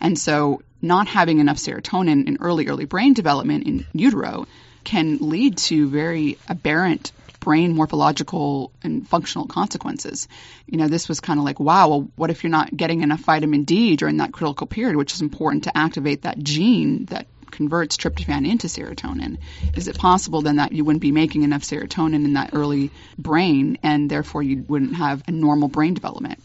And 0.00 0.18
so, 0.18 0.62
not 0.82 1.08
having 1.08 1.38
enough 1.38 1.56
serotonin 1.56 2.28
in 2.28 2.36
early, 2.40 2.68
early 2.68 2.84
brain 2.84 3.14
development 3.14 3.66
in 3.66 3.86
utero 3.94 4.46
can 4.84 5.16
lead 5.20 5.56
to 5.56 5.88
very 5.88 6.36
aberrant 6.46 7.12
brain 7.44 7.76
morphological 7.76 8.72
and 8.82 9.06
functional 9.06 9.46
consequences. 9.46 10.26
You 10.66 10.78
know, 10.78 10.88
this 10.88 11.08
was 11.08 11.20
kind 11.20 11.38
of 11.38 11.44
like, 11.44 11.60
wow, 11.60 11.88
well, 11.88 12.08
what 12.16 12.30
if 12.30 12.42
you're 12.42 12.50
not 12.50 12.74
getting 12.74 13.02
enough 13.02 13.20
vitamin 13.20 13.64
D 13.64 13.96
during 13.96 14.16
that 14.16 14.32
critical 14.32 14.66
period, 14.66 14.96
which 14.96 15.12
is 15.12 15.20
important 15.20 15.64
to 15.64 15.76
activate 15.76 16.22
that 16.22 16.38
gene 16.38 17.04
that 17.06 17.26
converts 17.50 17.96
tryptophan 17.96 18.48
into 18.48 18.66
serotonin. 18.66 19.38
Is 19.76 19.86
it 19.86 19.96
possible 19.96 20.42
then 20.42 20.56
that 20.56 20.72
you 20.72 20.84
wouldn't 20.84 21.02
be 21.02 21.12
making 21.12 21.44
enough 21.44 21.62
serotonin 21.62 22.24
in 22.24 22.32
that 22.32 22.50
early 22.52 22.90
brain 23.16 23.78
and 23.82 24.10
therefore 24.10 24.42
you 24.42 24.64
wouldn't 24.66 24.96
have 24.96 25.22
a 25.28 25.30
normal 25.30 25.68
brain 25.68 25.94
development? 25.94 26.40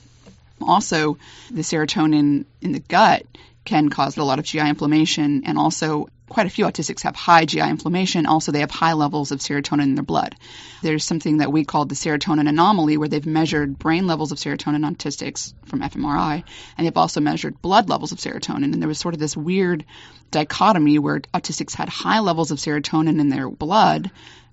Also, 0.61 1.17
the 1.49 1.61
serotonin 1.61 2.45
in 2.61 2.73
the 2.73 2.79
gut 2.79 3.25
can 3.65 3.89
cause 3.89 4.17
a 4.17 4.23
lot 4.23 4.39
of 4.39 4.45
GI 4.45 4.59
inflammation 4.59 5.43
and 5.45 5.57
also 5.57 6.09
quite 6.29 6.47
a 6.47 6.49
few 6.49 6.65
autistics 6.65 7.03
have 7.03 7.15
high 7.15 7.45
GI 7.45 7.61
inflammation. 7.61 8.25
Also, 8.25 8.51
they 8.51 8.61
have 8.61 8.71
high 8.71 8.93
levels 8.93 9.31
of 9.31 9.39
serotonin 9.39 9.83
in 9.83 9.95
their 9.95 10.03
blood. 10.03 10.35
There's 10.81 11.03
something 11.03 11.37
that 11.37 11.51
we 11.51 11.65
call 11.65 11.85
the 11.85 11.95
serotonin 11.95 12.47
anomaly, 12.47 12.97
where 12.97 13.09
they've 13.09 13.25
measured 13.25 13.77
brain 13.77 14.07
levels 14.07 14.31
of 14.31 14.37
serotonin 14.37 14.85
on 14.85 14.95
autistics 14.95 15.53
from 15.65 15.81
fMRI, 15.81 16.43
and 16.77 16.87
they've 16.87 16.95
also 16.95 17.19
measured 17.19 17.61
blood 17.61 17.89
levels 17.89 18.11
of 18.11 18.19
serotonin. 18.19 18.73
And 18.73 18.81
there 18.81 18.87
was 18.87 18.99
sort 18.99 19.13
of 19.13 19.19
this 19.19 19.35
weird 19.35 19.85
dichotomy 20.31 20.99
where 20.99 21.19
autistics 21.19 21.73
had 21.73 21.89
high 21.89 22.19
levels 22.19 22.51
of 22.51 22.59
serotonin 22.59 23.19
in 23.19 23.29
their 23.29 23.49
blood, 23.49 24.11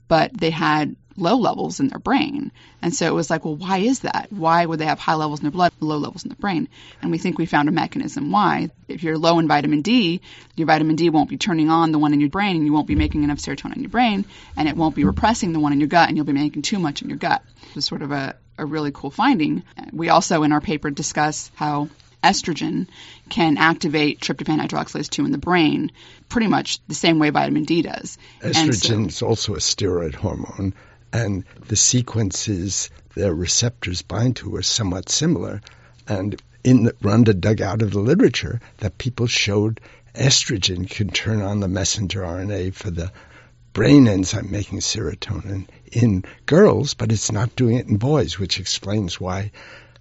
but 0.08 0.36
they 0.36 0.50
had 0.50 0.96
low 1.16 1.36
levels 1.36 1.80
in 1.80 1.88
their 1.88 1.98
brain. 1.98 2.52
And 2.82 2.94
so 2.94 3.06
it 3.06 3.14
was 3.14 3.30
like, 3.30 3.44
well, 3.44 3.56
why 3.56 3.78
is 3.78 4.00
that? 4.00 4.28
Why 4.30 4.64
would 4.64 4.78
they 4.78 4.86
have 4.86 4.98
high 4.98 5.14
levels 5.14 5.40
in 5.40 5.44
their 5.44 5.50
blood, 5.50 5.72
low 5.80 5.98
levels 5.98 6.24
in 6.24 6.28
the 6.28 6.36
brain? 6.36 6.68
And 7.02 7.10
we 7.10 7.18
think 7.18 7.38
we 7.38 7.46
found 7.46 7.68
a 7.68 7.72
mechanism 7.72 8.30
why. 8.30 8.70
If 8.88 9.02
you're 9.02 9.18
low 9.18 9.38
in 9.38 9.48
vitamin 9.48 9.82
D, 9.82 10.20
your 10.54 10.66
vitamin 10.66 10.96
D 10.96 11.10
won't 11.10 11.30
be 11.30 11.38
turning 11.38 11.70
on 11.70 11.92
the 11.92 11.98
one 11.98 12.12
in 12.12 12.20
your 12.20 12.30
brain 12.30 12.56
and 12.56 12.64
you 12.64 12.72
won't 12.72 12.86
be 12.86 12.94
making 12.94 13.24
enough 13.24 13.38
serotonin 13.38 13.76
in 13.76 13.82
your 13.82 13.90
brain 13.90 14.24
and 14.56 14.68
it 14.68 14.76
won't 14.76 14.94
be 14.94 15.04
repressing 15.04 15.52
the 15.52 15.60
one 15.60 15.72
in 15.72 15.80
your 15.80 15.88
gut 15.88 16.08
and 16.08 16.16
you'll 16.16 16.26
be 16.26 16.32
making 16.32 16.62
too 16.62 16.78
much 16.78 17.02
in 17.02 17.08
your 17.08 17.18
gut. 17.18 17.42
It's 17.74 17.86
sort 17.86 18.02
of 18.02 18.12
a, 18.12 18.36
a 18.58 18.64
really 18.64 18.92
cool 18.92 19.10
finding. 19.10 19.64
We 19.92 20.08
also 20.08 20.42
in 20.42 20.52
our 20.52 20.60
paper 20.60 20.90
discuss 20.90 21.50
how 21.54 21.88
estrogen 22.22 22.88
can 23.28 23.56
activate 23.56 24.20
tryptophan 24.20 24.60
hydroxylase 24.60 25.08
2 25.10 25.24
in 25.24 25.32
the 25.32 25.38
brain 25.38 25.92
pretty 26.28 26.48
much 26.48 26.80
the 26.88 26.94
same 26.94 27.18
way 27.18 27.30
vitamin 27.30 27.64
D 27.64 27.82
does. 27.82 28.18
Estrogen 28.40 29.08
is 29.08 29.22
also 29.22 29.54
a 29.54 29.58
steroid 29.58 30.14
hormone 30.14 30.74
and 31.12 31.44
the 31.68 31.76
sequences 31.76 32.90
their 33.14 33.34
receptors 33.34 34.02
bind 34.02 34.36
to 34.36 34.56
are 34.56 34.62
somewhat 34.62 35.08
similar. 35.08 35.60
And 36.06 36.40
in 36.62 36.84
the, 36.84 36.92
Rhonda 36.94 37.38
dug 37.38 37.60
out 37.60 37.82
of 37.82 37.92
the 37.92 38.00
literature 38.00 38.60
that 38.78 38.98
people 38.98 39.26
showed 39.26 39.80
estrogen 40.14 40.88
can 40.88 41.10
turn 41.10 41.42
on 41.42 41.60
the 41.60 41.68
messenger 41.68 42.22
RNA 42.22 42.74
for 42.74 42.90
the 42.90 43.12
brain 43.72 44.08
enzyme 44.08 44.50
making 44.50 44.80
serotonin 44.80 45.66
in 45.92 46.24
girls, 46.46 46.94
but 46.94 47.12
it's 47.12 47.30
not 47.30 47.54
doing 47.56 47.76
it 47.76 47.86
in 47.86 47.96
boys, 47.96 48.38
which 48.38 48.58
explains 48.58 49.20
why 49.20 49.50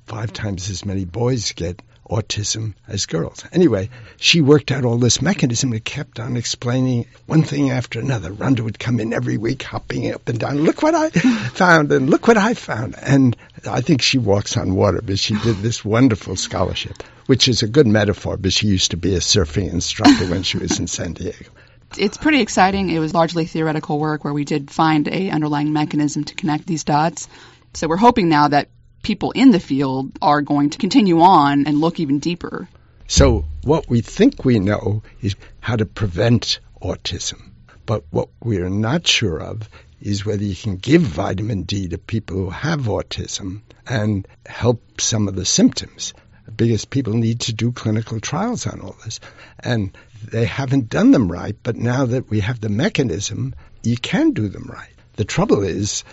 five 0.06 0.32
times 0.32 0.70
as 0.70 0.86
many 0.86 1.06
boys 1.06 1.52
get 1.52 1.82
autism 2.10 2.74
as 2.88 3.06
girls. 3.06 3.44
Anyway, 3.52 3.89
she 4.18 4.41
worked 4.41 4.72
out 4.72 4.86
all 4.86 4.98
this 4.98 5.22
mechanism 5.22 5.72
and 5.72 5.84
kept 5.84 6.20
on 6.20 6.38
explaining 6.38 7.06
one 7.26 7.44
thing 7.44 7.72
after 7.72 8.00
another. 8.00 8.32
Rhonda 8.32 8.62
would 8.62 8.80
come 8.80 9.00
in 9.00 9.13
every 9.13 9.38
week 9.38 9.63
hopping 9.63 10.13
up 10.13 10.30
and 10.30 10.39
down. 10.39 10.60
Look 10.60 10.82
what 10.82 10.96
I 10.96 11.10
found 11.54 11.91
and 11.91 12.10
look 12.10 12.28
what 12.28 12.38
I 12.38 12.54
found. 12.54 12.96
And 13.02 13.36
I 13.65 13.82
think 13.82 14.02
she 14.02 14.18
walks 14.18 14.58
on 14.58 14.76
water, 14.76 15.02
but 15.04 15.20
she 15.20 15.36
did 15.39 15.58
this 15.58 15.84
wonderful 15.96 16.36
scholarship, 16.36 17.04
which 17.26 17.48
is 17.48 17.63
a 17.63 17.68
good 17.68 17.88
metaphor, 17.88 18.38
but 18.38 18.54
she 18.54 18.68
used 18.68 18.91
to 18.91 18.98
be 18.98 19.15
a 19.15 19.20
surfing 19.20 19.72
instructor 19.72 20.30
when 20.30 20.44
she 20.44 20.58
was 20.58 20.80
in 20.80 20.88
San 20.88 21.13
Diego. 21.13 21.52
It's 21.98 22.18
pretty 22.18 22.41
exciting. 22.41 22.89
It 22.89 23.00
was 23.00 23.13
largely 23.13 23.46
theoretical 23.46 24.00
work 24.00 24.24
where 24.24 24.34
we 24.34 24.44
did 24.44 24.70
find 24.70 25.08
a 25.08 25.30
underlying 25.30 25.72
mechanism 25.72 26.24
to 26.26 26.36
connect 26.36 26.68
these 26.68 26.84
dots. 26.84 27.28
So 27.74 27.88
we're 27.88 27.98
hoping 27.98 28.30
now 28.30 28.50
that 28.50 28.70
people 29.06 29.30
in 29.30 29.52
the 29.52 29.60
field 29.60 30.12
are 30.20 30.41
going 30.41 30.72
to 30.72 30.80
continue 30.80 31.22
on 31.22 31.68
and 31.68 31.80
look 31.80 32.00
even 32.00 32.18
deeper. 32.18 32.68
So, 33.08 33.46
what 33.63 33.88
we 33.88 34.02
think 34.02 34.44
we 34.44 34.58
know 34.58 35.04
is 35.22 35.36
how 35.60 35.76
to 35.76 35.86
prevent 35.86 36.60
autism. 36.82 37.52
But 37.86 38.04
what 38.10 38.30
we're 38.44 38.68
not 38.68 39.06
sure 39.06 39.39
of 39.39 39.70
is 40.02 40.26
whether 40.26 40.44
you 40.44 40.56
can 40.56 40.78
give 40.78 41.04
vitamin 41.04 41.63
D 41.63 41.88
to 41.89 42.00
people 42.00 42.38
who 42.38 42.50
have 42.50 42.82
autism 42.82 43.62
and 43.86 44.28
help 44.44 45.00
some 45.00 45.28
of 45.28 45.36
the 45.36 45.46
symptoms. 45.46 46.15
Because 46.56 46.86
people 46.86 47.13
need 47.13 47.41
to 47.41 47.54
do 47.54 47.72
clinical 47.72 48.20
trials 48.20 48.65
on 48.65 48.82
all 48.82 48.96
this. 49.04 49.20
And 49.60 49.96
they 50.24 50.46
haven't 50.46 50.89
done 50.89 51.12
them 51.12 51.32
right, 51.32 51.56
but 51.62 51.76
now 51.76 52.08
that 52.08 52.32
we 52.32 52.39
have 52.39 52.60
the 52.60 52.70
mechanism, 52.70 53.54
you 53.84 53.98
can 53.98 54.32
do 54.32 54.48
them 54.48 54.68
right. 54.68 54.94
The 55.15 55.26
trouble 55.26 55.62
is, 55.62 56.04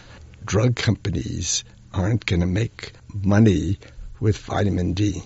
drug 0.44 0.76
companies 0.76 1.64
aren't 1.92 2.26
going 2.26 2.40
to 2.40 2.46
make 2.46 2.92
money 3.12 3.78
with 4.20 4.38
vitamin 4.38 4.92
D. 4.92 5.22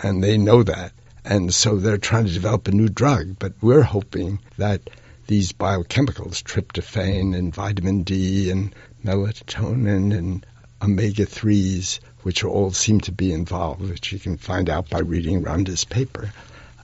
And 0.00 0.22
they 0.22 0.38
know 0.38 0.62
that. 0.62 0.92
And 1.24 1.52
so 1.54 1.76
they're 1.76 1.98
trying 1.98 2.26
to 2.26 2.32
develop 2.32 2.68
a 2.68 2.72
new 2.72 2.88
drug. 2.88 3.38
But 3.38 3.54
we're 3.60 3.82
hoping 3.82 4.40
that 4.58 4.82
these 5.26 5.52
biochemicals, 5.52 6.42
tryptophan 6.42 7.36
and 7.36 7.54
vitamin 7.54 8.02
D 8.02 8.50
and 8.50 8.74
melatonin 9.04 10.16
and 10.16 10.46
omega 10.82 11.24
3s, 11.24 12.00
which 12.22 12.44
all 12.44 12.72
seem 12.72 13.00
to 13.00 13.12
be 13.12 13.32
involved, 13.32 13.82
which 13.88 14.12
you 14.12 14.18
can 14.18 14.36
find 14.36 14.68
out 14.68 14.90
by 14.90 15.00
reading 15.00 15.42
Rhonda's 15.42 15.84
paper, 15.84 16.32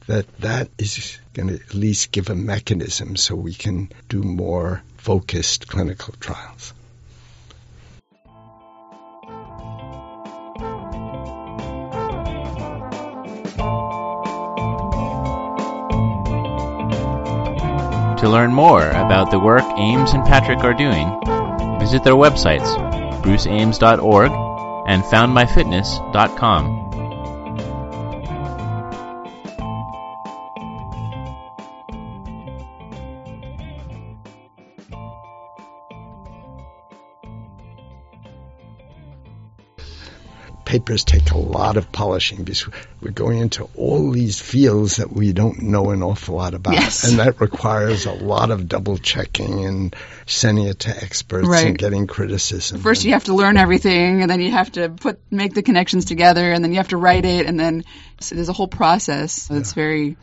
that 0.06 0.26
that 0.38 0.68
is 0.78 1.18
going 1.34 1.48
to 1.48 1.54
at 1.54 1.74
least 1.74 2.10
give 2.10 2.30
a 2.30 2.34
mechanism 2.34 3.16
so 3.16 3.34
we 3.34 3.54
can 3.54 3.90
do 4.08 4.22
more 4.22 4.82
focused 4.96 5.68
clinical 5.68 6.14
trials. 6.18 6.72
To 18.20 18.28
learn 18.28 18.52
more 18.52 18.86
about 18.90 19.30
the 19.30 19.38
work 19.38 19.64
Ames 19.78 20.12
and 20.12 20.22
Patrick 20.24 20.58
are 20.58 20.74
doing, 20.74 21.08
visit 21.80 22.04
their 22.04 22.12
websites, 22.12 22.68
bruceames.org 23.22 24.30
and 24.86 25.02
foundmyfitness.com. 25.02 26.89
papers 40.70 41.02
take 41.02 41.32
a 41.32 41.36
lot 41.36 41.76
of 41.76 41.90
polishing 41.90 42.44
because 42.44 42.64
we're 43.00 43.10
going 43.10 43.40
into 43.40 43.68
all 43.74 44.12
these 44.12 44.40
fields 44.40 44.96
that 44.96 45.12
we 45.12 45.32
don't 45.32 45.62
know 45.62 45.90
an 45.90 46.00
awful 46.00 46.36
lot 46.36 46.54
about. 46.54 46.74
Yes. 46.74 47.02
And 47.02 47.18
that 47.18 47.40
requires 47.40 48.06
a 48.06 48.12
lot 48.12 48.52
of 48.52 48.68
double 48.68 48.96
checking 48.96 49.64
and 49.64 49.96
sending 50.26 50.66
it 50.66 50.78
to 50.80 50.90
experts 50.90 51.48
Right. 51.48 51.66
and 51.66 51.76
getting 51.76 52.06
criticism. 52.06 52.80
First, 52.80 53.04
you 53.04 53.14
have 53.14 53.24
to 53.24 53.34
learn 53.34 53.56
everything, 53.56 54.22
and 54.22 54.30
then 54.30 54.40
you 54.40 54.52
have 54.52 54.70
to 54.72 54.90
put 54.90 55.18
make 55.28 55.54
the 55.54 55.62
connections 55.62 56.04
together, 56.04 56.52
and 56.52 56.62
then 56.62 56.70
you 56.70 56.76
have 56.76 56.88
to 56.88 56.96
write 56.96 57.24
it, 57.24 57.46
and 57.46 57.58
then 57.58 57.82
so 58.20 58.36
there's 58.36 58.48
a 58.48 58.52
whole 58.52 58.68
process. 58.68 59.50
It's 59.50 59.72
very 59.72 60.16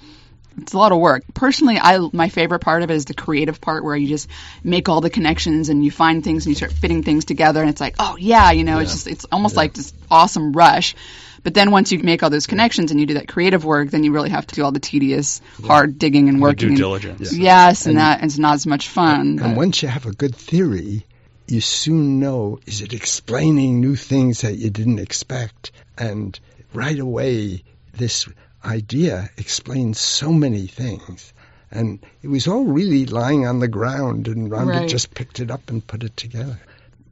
it's 0.57 0.73
a 0.73 0.77
lot 0.77 0.91
of 0.91 0.99
work. 0.99 1.23
Personally, 1.33 1.77
I 1.77 1.99
my 2.13 2.29
favorite 2.29 2.59
part 2.59 2.83
of 2.83 2.89
it 2.89 2.95
is 2.95 3.05
the 3.05 3.13
creative 3.13 3.61
part 3.61 3.83
where 3.83 3.95
you 3.95 4.07
just 4.07 4.29
make 4.63 4.89
all 4.89 5.01
the 5.01 5.09
connections 5.09 5.69
and 5.69 5.83
you 5.83 5.91
find 5.91 6.23
things 6.23 6.45
and 6.45 6.51
you 6.51 6.55
start 6.55 6.71
fitting 6.71 7.03
things 7.03 7.25
together, 7.25 7.61
and 7.61 7.69
it's 7.69 7.81
like, 7.81 7.95
oh 7.99 8.17
yeah, 8.17 8.51
you 8.51 8.63
know, 8.63 8.79
it's 8.79 8.91
just 8.91 9.07
it's 9.07 9.25
almost 9.31 9.55
like 9.55 9.73
this 9.73 9.93
awesome 10.09 10.53
rush. 10.53 10.95
But 11.43 11.53
then 11.53 11.71
once 11.71 11.91
you 11.91 11.99
make 11.99 12.23
all 12.23 12.29
those 12.29 12.47
connections 12.47 12.91
and 12.91 12.99
you 12.99 13.05
do 13.05 13.13
that 13.13 13.27
creative 13.27 13.63
work, 13.63 13.89
then 13.89 14.03
you 14.03 14.11
really 14.11 14.31
have 14.31 14.45
to 14.47 14.55
do 14.55 14.63
all 14.63 14.71
the 14.71 14.79
tedious, 14.79 15.41
hard 15.63 15.97
digging 15.97 16.27
and 16.27 16.41
working. 16.41 16.59
due 16.59 16.67
and- 16.67 16.77
diligence. 16.77 17.37
Yes, 17.37 17.85
and, 17.85 17.97
that 17.97 18.23
it's 18.23 18.37
not 18.37 18.55
as 18.55 18.67
much 18.67 18.89
fun. 18.89 19.39
And 19.41 19.55
once 19.55 19.81
you 19.81 19.87
have 19.87 20.05
a 20.05 20.11
good 20.11 20.35
theory, 20.35 21.05
you 21.47 21.61
soon 21.61 22.19
know 22.19 22.59
is 22.65 22.81
it 22.81 22.93
explaining 22.93 23.79
new 23.79 23.95
things 23.95 24.41
that 24.41 24.55
you 24.55 24.69
didn't 24.69 24.99
expect? 24.99 25.71
And 25.97 26.37
right 26.73 26.99
away, 26.99 27.63
this 27.93 28.27
idea 28.67 29.29
explains 29.37 29.99
so 29.99 30.31
many 30.31 30.67
things. 30.67 31.33
And 31.71 31.99
it 32.21 32.27
was 32.27 32.47
all 32.47 32.65
really 32.65 33.05
lying 33.05 33.45
on 33.47 33.59
the 33.59 33.67
ground, 33.67 34.27
and 34.27 34.49
Rhonda 34.51 34.79
Right. 34.79 34.87
just 34.87 35.13
picked 35.13 35.39
it 35.39 35.51
up 35.51 35.69
and 35.69 35.85
put 35.85 36.03
it 36.03 36.15
together. 36.17 36.59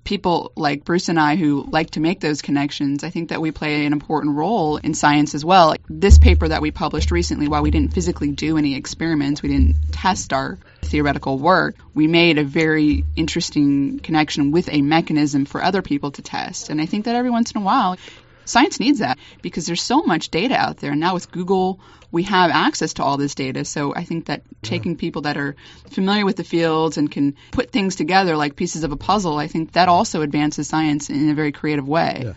people 0.06 0.52
like 0.56 0.86
Bruce 0.86 1.10
and 1.10 1.20
I 1.20 1.36
who 1.36 1.68
like 1.72 1.90
to 1.92 2.00
make 2.00 2.20
those 2.20 2.44
connections, 2.44 3.04
I 3.04 3.10
think 3.10 3.30
that 3.30 3.42
we 3.42 3.50
play 3.50 3.88
an 3.88 3.92
important 3.92 4.36
role 4.36 4.78
in 4.78 4.94
science 4.94 5.34
as 5.34 5.44
well. 5.44 5.76
This 5.90 6.20
paper 6.20 6.48
that 6.48 6.62
we 6.62 6.70
published 6.70 7.10
recently, 7.10 7.48
while 7.48 7.64
we 7.64 7.72
didn't 7.72 7.92
physically 7.92 8.32
do 8.32 8.56
any 8.58 8.76
experiments, 8.76 9.42
we 9.42 9.50
didn't 9.50 9.78
test 9.92 10.32
our 10.32 10.60
theoretical 10.84 11.40
work, 11.40 11.76
we 11.96 12.06
made 12.06 12.38
a 12.38 12.44
very 12.44 13.04
interesting 13.16 14.00
connection 14.00 14.52
with 14.52 14.70
a 14.72 14.84
mechanism 14.84 15.46
for 15.46 15.64
other 15.64 15.82
people 15.82 16.12
to 16.12 16.22
test. 16.22 16.70
And 16.70 16.80
I 16.80 16.86
think 16.86 17.06
that 17.06 17.16
every 17.16 17.32
once 17.32 17.50
in 17.52 17.62
a 17.62 17.66
while, 17.66 17.98
science 18.46 18.80
needs 18.80 19.00
that 19.00 19.18
because 19.42 19.66
there's 19.66 19.82
so 19.82 20.04
much 20.04 20.30
data 20.30 20.56
out 20.56 20.78
there. 20.78 20.92
And 20.92 21.00
now 21.00 21.14
with 21.14 21.32
Google, 21.32 21.80
we 22.12 22.24
have 22.24 22.52
access 22.52 22.94
to 22.94 23.04
all 23.04 23.18
this 23.18 23.36
data. 23.36 23.66
So 23.66 23.94
I 23.94 24.04
think 24.04 24.28
that 24.28 24.44
taking 24.62 24.96
people 24.96 25.24
that 25.24 25.38
are 25.38 25.56
familiar 25.90 26.26
with 26.26 26.38
the 26.38 26.44
fields 26.44 26.98
and 26.98 27.12
can 27.12 27.36
put 27.52 27.72
things 27.72 27.96
together 27.96 28.38
like 28.38 28.56
pieces 28.56 28.84
of 28.84 28.92
a 28.92 28.98
puzzle, 28.98 29.38
I 29.38 29.48
think 29.48 29.74
that 29.74 29.90
also 29.90 30.22
advances 30.22 30.68
science 30.68 31.10
in 31.10 31.30
a 31.30 31.34
very 31.34 31.52
creative 31.52 31.88
way. 31.88 32.34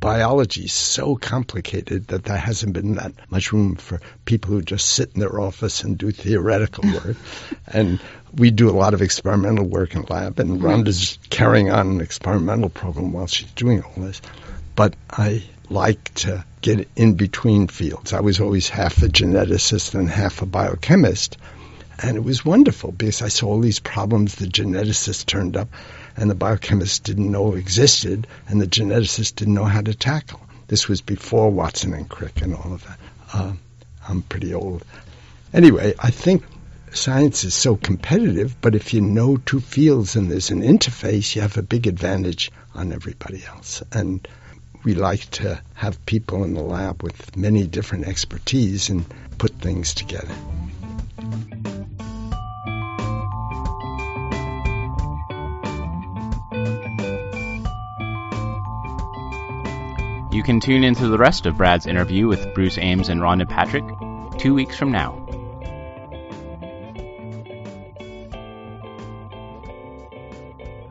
biology 0.00 0.64
is 0.64 0.72
so 0.72 1.16
complicated 1.16 2.08
that 2.08 2.24
there 2.24 2.36
hasn't 2.36 2.74
been 2.74 2.96
that 2.96 3.12
much 3.30 3.52
room 3.52 3.76
for 3.76 4.00
people 4.24 4.50
who 4.50 4.62
just 4.62 4.86
sit 4.86 5.12
in 5.14 5.20
their 5.20 5.40
office 5.40 5.82
and 5.82 5.96
do 5.96 6.10
theoretical 6.10 6.84
work. 6.92 7.16
and 7.66 8.00
we 8.36 8.50
do 8.50 8.68
a 8.68 8.76
lot 8.76 8.94
of 8.94 9.02
experimental 9.02 9.64
work 9.64 9.94
in 9.94 10.02
lab, 10.02 10.40
and 10.40 10.50
mm-hmm. 10.50 10.66
Rhonda's 10.66 11.18
carrying 11.30 11.70
on 11.70 11.88
an 11.88 12.00
experimental 12.00 12.68
program 12.68 13.12
while 13.12 13.26
she's 13.26 13.50
doing 13.52 13.82
all 13.82 13.92
this. 13.96 14.20
But 14.76 14.94
I 15.10 15.42
like 15.70 16.12
to 16.14 16.44
get 16.60 16.88
in 16.96 17.14
between 17.14 17.68
fields. 17.68 18.12
I 18.12 18.20
was 18.20 18.40
always 18.40 18.68
half 18.68 19.02
a 19.02 19.08
geneticist 19.08 19.94
and 19.94 20.08
half 20.08 20.42
a 20.42 20.46
biochemist. 20.46 21.36
And 21.98 22.16
it 22.16 22.24
was 22.24 22.44
wonderful 22.44 22.90
because 22.90 23.22
I 23.22 23.28
saw 23.28 23.48
all 23.48 23.60
these 23.60 23.78
problems 23.78 24.34
the 24.34 24.46
geneticists 24.46 25.24
turned 25.24 25.56
up 25.56 25.68
and 26.16 26.28
the 26.28 26.34
biochemists 26.34 27.02
didn't 27.02 27.30
know 27.30 27.54
existed 27.54 28.26
and 28.48 28.60
the 28.60 28.66
geneticists 28.66 29.34
didn't 29.34 29.54
know 29.54 29.64
how 29.64 29.80
to 29.80 29.94
tackle. 29.94 30.40
This 30.66 30.88
was 30.88 31.00
before 31.00 31.50
Watson 31.50 31.94
and 31.94 32.08
Crick 32.08 32.42
and 32.42 32.54
all 32.54 32.72
of 32.72 32.84
that. 32.86 32.98
Uh, 33.32 33.52
I'm 34.08 34.22
pretty 34.22 34.54
old. 34.54 34.84
Anyway, 35.52 35.94
I 35.98 36.10
think 36.10 36.44
science 36.92 37.44
is 37.44 37.54
so 37.54 37.76
competitive, 37.76 38.60
but 38.60 38.74
if 38.74 38.92
you 38.92 39.00
know 39.00 39.36
two 39.36 39.60
fields 39.60 40.16
and 40.16 40.30
there's 40.30 40.50
an 40.50 40.62
interface, 40.62 41.36
you 41.36 41.42
have 41.42 41.58
a 41.58 41.62
big 41.62 41.86
advantage 41.86 42.50
on 42.74 42.92
everybody 42.92 43.44
else. 43.44 43.82
And 43.92 44.26
we 44.84 44.94
like 44.94 45.30
to 45.30 45.60
have 45.74 46.04
people 46.04 46.44
in 46.44 46.54
the 46.54 46.62
lab 46.62 47.02
with 47.02 47.36
many 47.36 47.66
different 47.66 48.06
expertise 48.06 48.90
and 48.90 49.04
put 49.38 49.52
things 49.52 49.94
together. 49.94 50.34
You 60.30 60.42
can 60.42 60.60
tune 60.60 60.84
into 60.84 61.08
the 61.08 61.16
rest 61.16 61.46
of 61.46 61.56
Brad's 61.56 61.86
interview 61.86 62.26
with 62.26 62.54
Bruce 62.54 62.76
Ames 62.76 63.08
and 63.08 63.20
Rhonda 63.20 63.48
Patrick 63.48 63.84
two 64.38 64.52
weeks 64.52 64.76
from 64.76 64.92
now. 64.92 65.23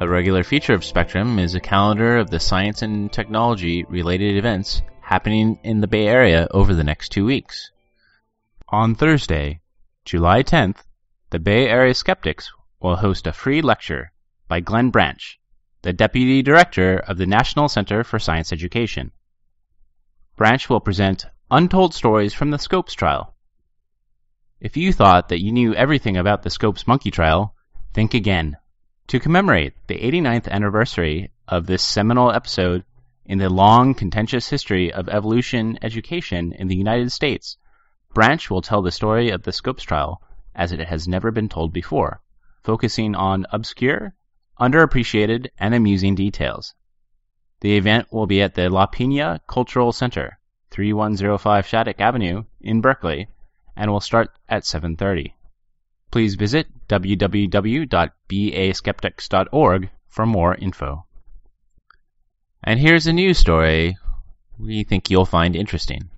A 0.04 0.10
regular 0.10 0.44
feature 0.44 0.74
of 0.74 0.84
Spectrum 0.84 1.40
is 1.40 1.56
a 1.56 1.62
calendar 1.62 2.18
of 2.18 2.30
the 2.30 2.38
science 2.38 2.82
and 2.82 3.10
technology 3.10 3.86
related 3.86 4.36
events 4.36 4.82
happening 5.00 5.58
in 5.64 5.80
the 5.80 5.88
Bay 5.88 6.08
Area 6.08 6.46
over 6.52 6.76
the 6.76 6.84
next 6.84 7.14
two 7.14 7.26
weeks. 7.26 7.72
On 8.68 8.96
Thursday, 8.96 9.62
July 10.04 10.44
10th, 10.44 10.84
the 11.30 11.40
Bay 11.40 11.70
Area 11.70 11.94
Skeptics 11.94 12.52
will 12.82 12.98
host 12.98 13.28
a 13.28 13.32
free 13.32 13.62
lecture 13.62 14.12
by 14.50 14.60
Glenn 14.60 14.90
Branch, 14.90 15.40
the 15.84 15.94
Deputy 15.94 16.42
Director 16.42 16.98
of 16.98 17.16
the 17.16 17.26
National 17.26 17.70
Center 17.70 18.04
for 18.04 18.20
Science 18.20 18.52
Education. 18.52 19.14
Branch 20.36 20.70
will 20.70 20.82
present 20.82 21.28
Untold 21.50 21.94
Stories 21.94 22.34
from 22.34 22.52
the 22.52 22.60
Scopes 22.60 22.94
Trial. 22.94 23.38
If 24.60 24.76
you 24.76 24.92
thought 24.92 25.30
that 25.30 25.42
you 25.42 25.54
knew 25.54 25.74
everything 25.74 26.18
about 26.18 26.44
the 26.44 26.50
Scopes 26.50 26.88
monkey 26.88 27.10
trial, 27.10 27.56
think 27.94 28.14
again. 28.14 28.58
To 29.08 29.20
commemorate 29.20 29.74
the 29.88 30.00
89th 30.00 30.48
anniversary 30.48 31.32
of 31.48 31.66
this 31.66 31.84
seminal 31.84 32.32
episode 32.32 32.84
in 33.26 33.38
the 33.38 33.50
long, 33.50 33.94
contentious 33.94 34.50
history 34.50 34.92
of 34.92 35.10
evolution 35.10 35.78
education 35.82 36.54
in 36.54 36.68
the 36.68 36.76
United 36.76 37.12
States, 37.12 37.58
Branch 38.14 38.50
will 38.50 38.62
tell 38.62 38.82
the 38.82 38.92
story 38.92 39.30
of 39.30 39.44
the 39.44 39.52
Scopes 39.52 39.84
trial 39.84 40.22
as 40.56 40.72
it 40.72 40.80
has 40.80 41.08
never 41.08 41.32
been 41.32 41.50
told 41.50 41.74
before, 41.74 42.22
focusing 42.64 43.14
on 43.14 43.46
obscure, 43.52 44.16
underappreciated, 44.60 45.48
and 45.58 45.74
amusing 45.74 46.16
details. 46.16 46.74
The 47.60 47.76
event 47.76 48.08
will 48.12 48.28
be 48.28 48.42
at 48.42 48.56
the 48.56 48.70
La 48.70 48.88
Peña 48.88 49.40
Cultural 49.48 49.92
Center, 49.92 50.40
3105 50.72 51.68
Shattuck 51.68 52.00
Avenue 52.00 52.44
in 52.62 52.82
Berkeley, 52.82 53.28
and 53.76 53.92
will 53.92 54.00
start 54.00 54.32
at 54.48 54.64
7:30. 54.64 55.34
Please 56.14 56.36
visit 56.36 56.68
www.baskeptics.org 56.90 59.90
for 60.08 60.26
more 60.28 60.54
info. 60.54 61.08
And 62.64 62.80
here's 62.80 63.08
a 63.08 63.14
news 63.14 63.40
story 63.40 63.98
we 64.60 64.84
think 64.84 65.10
you'll 65.10 65.26
find 65.26 65.56
interesting. 65.56 66.12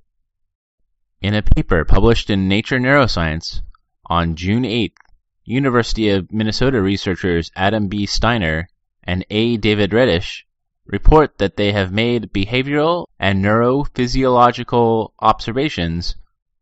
In 1.21 1.33
a 1.33 1.41
paper 1.41 1.85
published 1.85 2.29
in 2.29 2.49
Nature 2.49 2.77
Neuroscience 2.77 3.61
on 4.07 4.35
June 4.35 4.63
8th, 4.63 4.97
University 5.45 6.09
of 6.09 6.29
Minnesota 6.29 6.81
researchers 6.81 7.49
Adam 7.55 7.87
B. 7.87 8.05
Steiner 8.05 8.67
and 9.01 9.25
A. 9.29 9.55
David 9.55 9.91
Redish 9.91 10.43
report 10.85 11.37
that 11.37 11.55
they 11.55 11.71
have 11.71 11.93
made 11.93 12.33
behavioral 12.33 13.05
and 13.17 13.41
neurophysiological 13.41 15.11
observations 15.21 16.17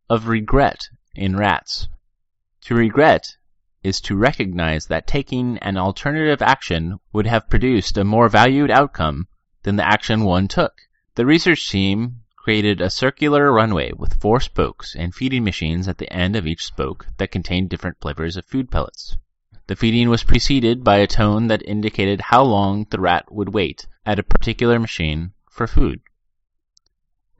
of 0.08 0.28
regret 0.28 0.88
in 1.16 1.36
rats. 1.36 1.88
To 2.68 2.76
regret 2.76 3.36
is 3.84 4.00
to 4.02 4.16
recognize 4.16 4.86
that 4.86 5.06
taking 5.06 5.58
an 5.58 5.76
alternative 5.76 6.42
action 6.42 6.98
would 7.12 7.28
have 7.28 7.50
produced 7.50 7.98
a 7.98 8.06
more 8.06 8.30
valued 8.30 8.72
outcome 8.72 9.28
than 9.64 9.76
the 9.76 9.86
action 9.86 10.24
one 10.24 10.48
took. 10.48 10.74
The 11.16 11.26
research 11.26 11.70
team 11.70 12.22
created 12.38 12.80
a 12.80 12.90
circular 12.90 13.52
runway 13.52 13.92
with 13.92 14.22
four 14.22 14.40
spokes 14.40 14.96
and 14.96 15.14
feeding 15.14 15.44
machines 15.44 15.90
at 15.90 15.98
the 15.98 16.10
end 16.14 16.38
of 16.38 16.48
each 16.48 16.64
spoke 16.64 17.08
that 17.18 17.32
contained 17.32 17.70
different 17.70 18.00
flavors 18.00 18.38
of 18.38 18.46
food 18.46 18.72
pellets. 18.72 19.18
The 19.68 19.76
feeding 19.76 20.10
was 20.10 20.24
preceded 20.24 20.86
by 20.86 21.00
a 21.00 21.08
tone 21.08 21.48
that 21.48 21.68
indicated 21.68 22.22
how 22.22 22.44
long 22.44 22.86
the 22.90 23.02
rat 23.02 23.30
would 23.30 23.54
wait 23.54 23.88
at 24.06 24.20
a 24.20 24.24
particular 24.24 24.80
machine 24.80 25.34
for 25.50 25.68
food. 25.68 26.00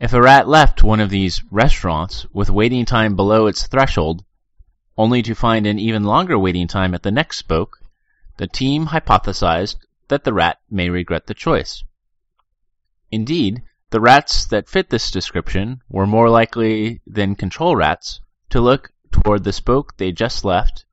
If 0.02 0.12
a 0.12 0.22
rat 0.22 0.50
left 0.50 0.84
one 0.84 1.00
of 1.00 1.10
these 1.10 1.42
restaurants 1.50 2.26
with 2.34 2.50
waiting 2.50 2.84
time 2.84 3.16
below 3.16 3.48
its 3.48 3.68
threshold, 3.68 4.26
only 4.98 5.22
to 5.24 5.36
find 5.36 5.66
an 5.66 5.80
even 5.80 6.04
longer 6.04 6.38
waiting 6.38 6.68
time 6.68 6.94
at 6.94 7.04
the 7.04 7.12
next 7.12 7.38
spoke, 7.38 7.80
the 8.38 8.48
team 8.48 8.88
hypothesized 8.88 9.78
that 10.08 10.24
the 10.24 10.34
rat 10.34 10.60
may 10.70 10.90
regret 10.90 11.28
the 11.28 11.34
choice. 11.34 11.84
Indeed, 13.12 13.62
the 13.90 14.02
rats 14.02 14.46
that 14.48 14.70
fit 14.70 14.90
this 14.90 15.12
description 15.12 15.82
were 15.90 16.08
more 16.08 16.30
likely 16.30 17.02
than 17.06 17.36
control 17.36 17.76
rats 17.76 18.20
to 18.50 18.62
look 18.62 18.92
toward 19.12 19.44
the 19.44 19.54
spoke 19.54 19.98
they 19.98 20.12
just 20.12 20.44
left 20.44 20.86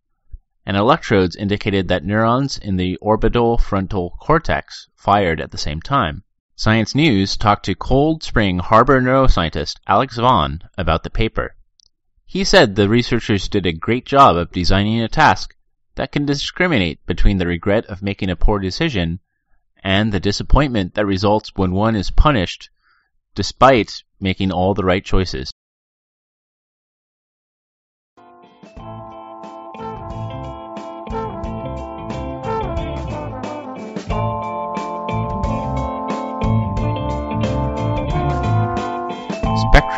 and 0.66 0.76
electrodes 0.76 1.34
indicated 1.34 1.88
that 1.88 2.04
neurons 2.04 2.58
in 2.58 2.76
the 2.76 2.96
orbital 2.98 3.58
frontal 3.58 4.16
cortex 4.20 4.88
fired 4.94 5.40
at 5.40 5.50
the 5.50 5.58
same 5.58 5.80
time. 5.80 6.22
Science 6.54 6.94
News 6.94 7.36
talked 7.36 7.64
to 7.64 7.74
Cold 7.74 8.22
Spring 8.22 8.58
Harbor 8.58 9.00
neuroscientist 9.00 9.76
Alex 9.86 10.16
Vaughn 10.16 10.60
about 10.76 11.02
the 11.02 11.10
paper. 11.10 11.56
He 12.32 12.44
said 12.44 12.76
the 12.76 12.88
researchers 12.88 13.48
did 13.48 13.66
a 13.66 13.72
great 13.72 14.06
job 14.06 14.36
of 14.36 14.52
designing 14.52 15.00
a 15.00 15.08
task 15.08 15.56
that 15.96 16.12
can 16.12 16.26
discriminate 16.26 17.04
between 17.04 17.38
the 17.38 17.46
regret 17.48 17.84
of 17.86 18.02
making 18.04 18.30
a 18.30 18.36
poor 18.36 18.60
decision 18.60 19.18
and 19.82 20.12
the 20.12 20.20
disappointment 20.20 20.94
that 20.94 21.06
results 21.06 21.50
when 21.56 21.72
one 21.72 21.96
is 21.96 22.12
punished 22.12 22.70
despite 23.34 24.04
making 24.20 24.52
all 24.52 24.74
the 24.74 24.84
right 24.84 25.04
choices. 25.04 25.50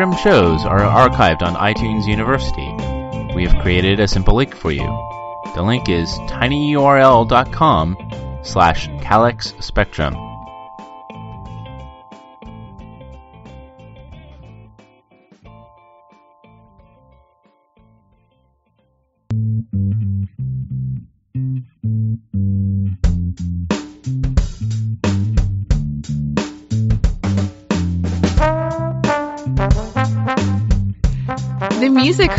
Spectrum 0.03 0.33
shows 0.33 0.65
are 0.65 0.81
archived 0.81 1.43
on 1.43 1.55
iTunes 1.55 2.09
University. 2.09 2.67
We 3.37 3.47
have 3.47 3.63
created 3.63 4.01
a 4.01 4.09
simple 4.09 4.35
link 4.35 4.53
for 4.53 4.73
you. 4.73 4.83
The 5.55 5.63
link 5.63 5.89
is 5.89 6.09
tinyurl.com 6.27 7.97
slash 8.43 8.89
calyx 9.01 9.55
spectrum. 9.61 10.32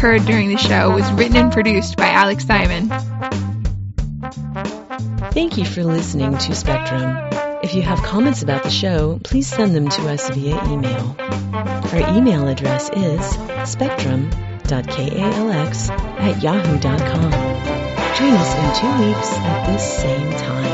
Heard 0.03 0.25
during 0.25 0.49
the 0.49 0.57
show 0.57 0.91
was 0.91 1.09
written 1.13 1.37
and 1.37 1.53
produced 1.53 1.95
by 1.95 2.09
Alex 2.09 2.45
Simon. 2.45 2.89
Thank 5.31 5.57
you 5.57 5.63
for 5.63 5.81
listening 5.81 6.37
to 6.39 6.53
Spectrum. 6.53 7.29
If 7.63 7.73
you 7.73 7.83
have 7.83 8.03
comments 8.03 8.43
about 8.43 8.63
the 8.63 8.69
show, 8.69 9.21
please 9.23 9.47
send 9.47 9.73
them 9.73 9.87
to 9.87 10.09
us 10.09 10.29
via 10.29 10.61
email. 10.65 11.15
Our 11.17 12.17
email 12.17 12.49
address 12.49 12.89
is 12.89 13.25
spectrum.kalx 13.71 15.89
at 15.89 16.43
yahoo.com. 16.43 17.31
Join 18.17 18.33
us 18.33 18.55
in 18.57 18.73
two 18.81 18.91
weeks 19.05 19.31
at 19.37 19.67
this 19.67 19.83
same 20.01 20.31
time. 20.31 20.73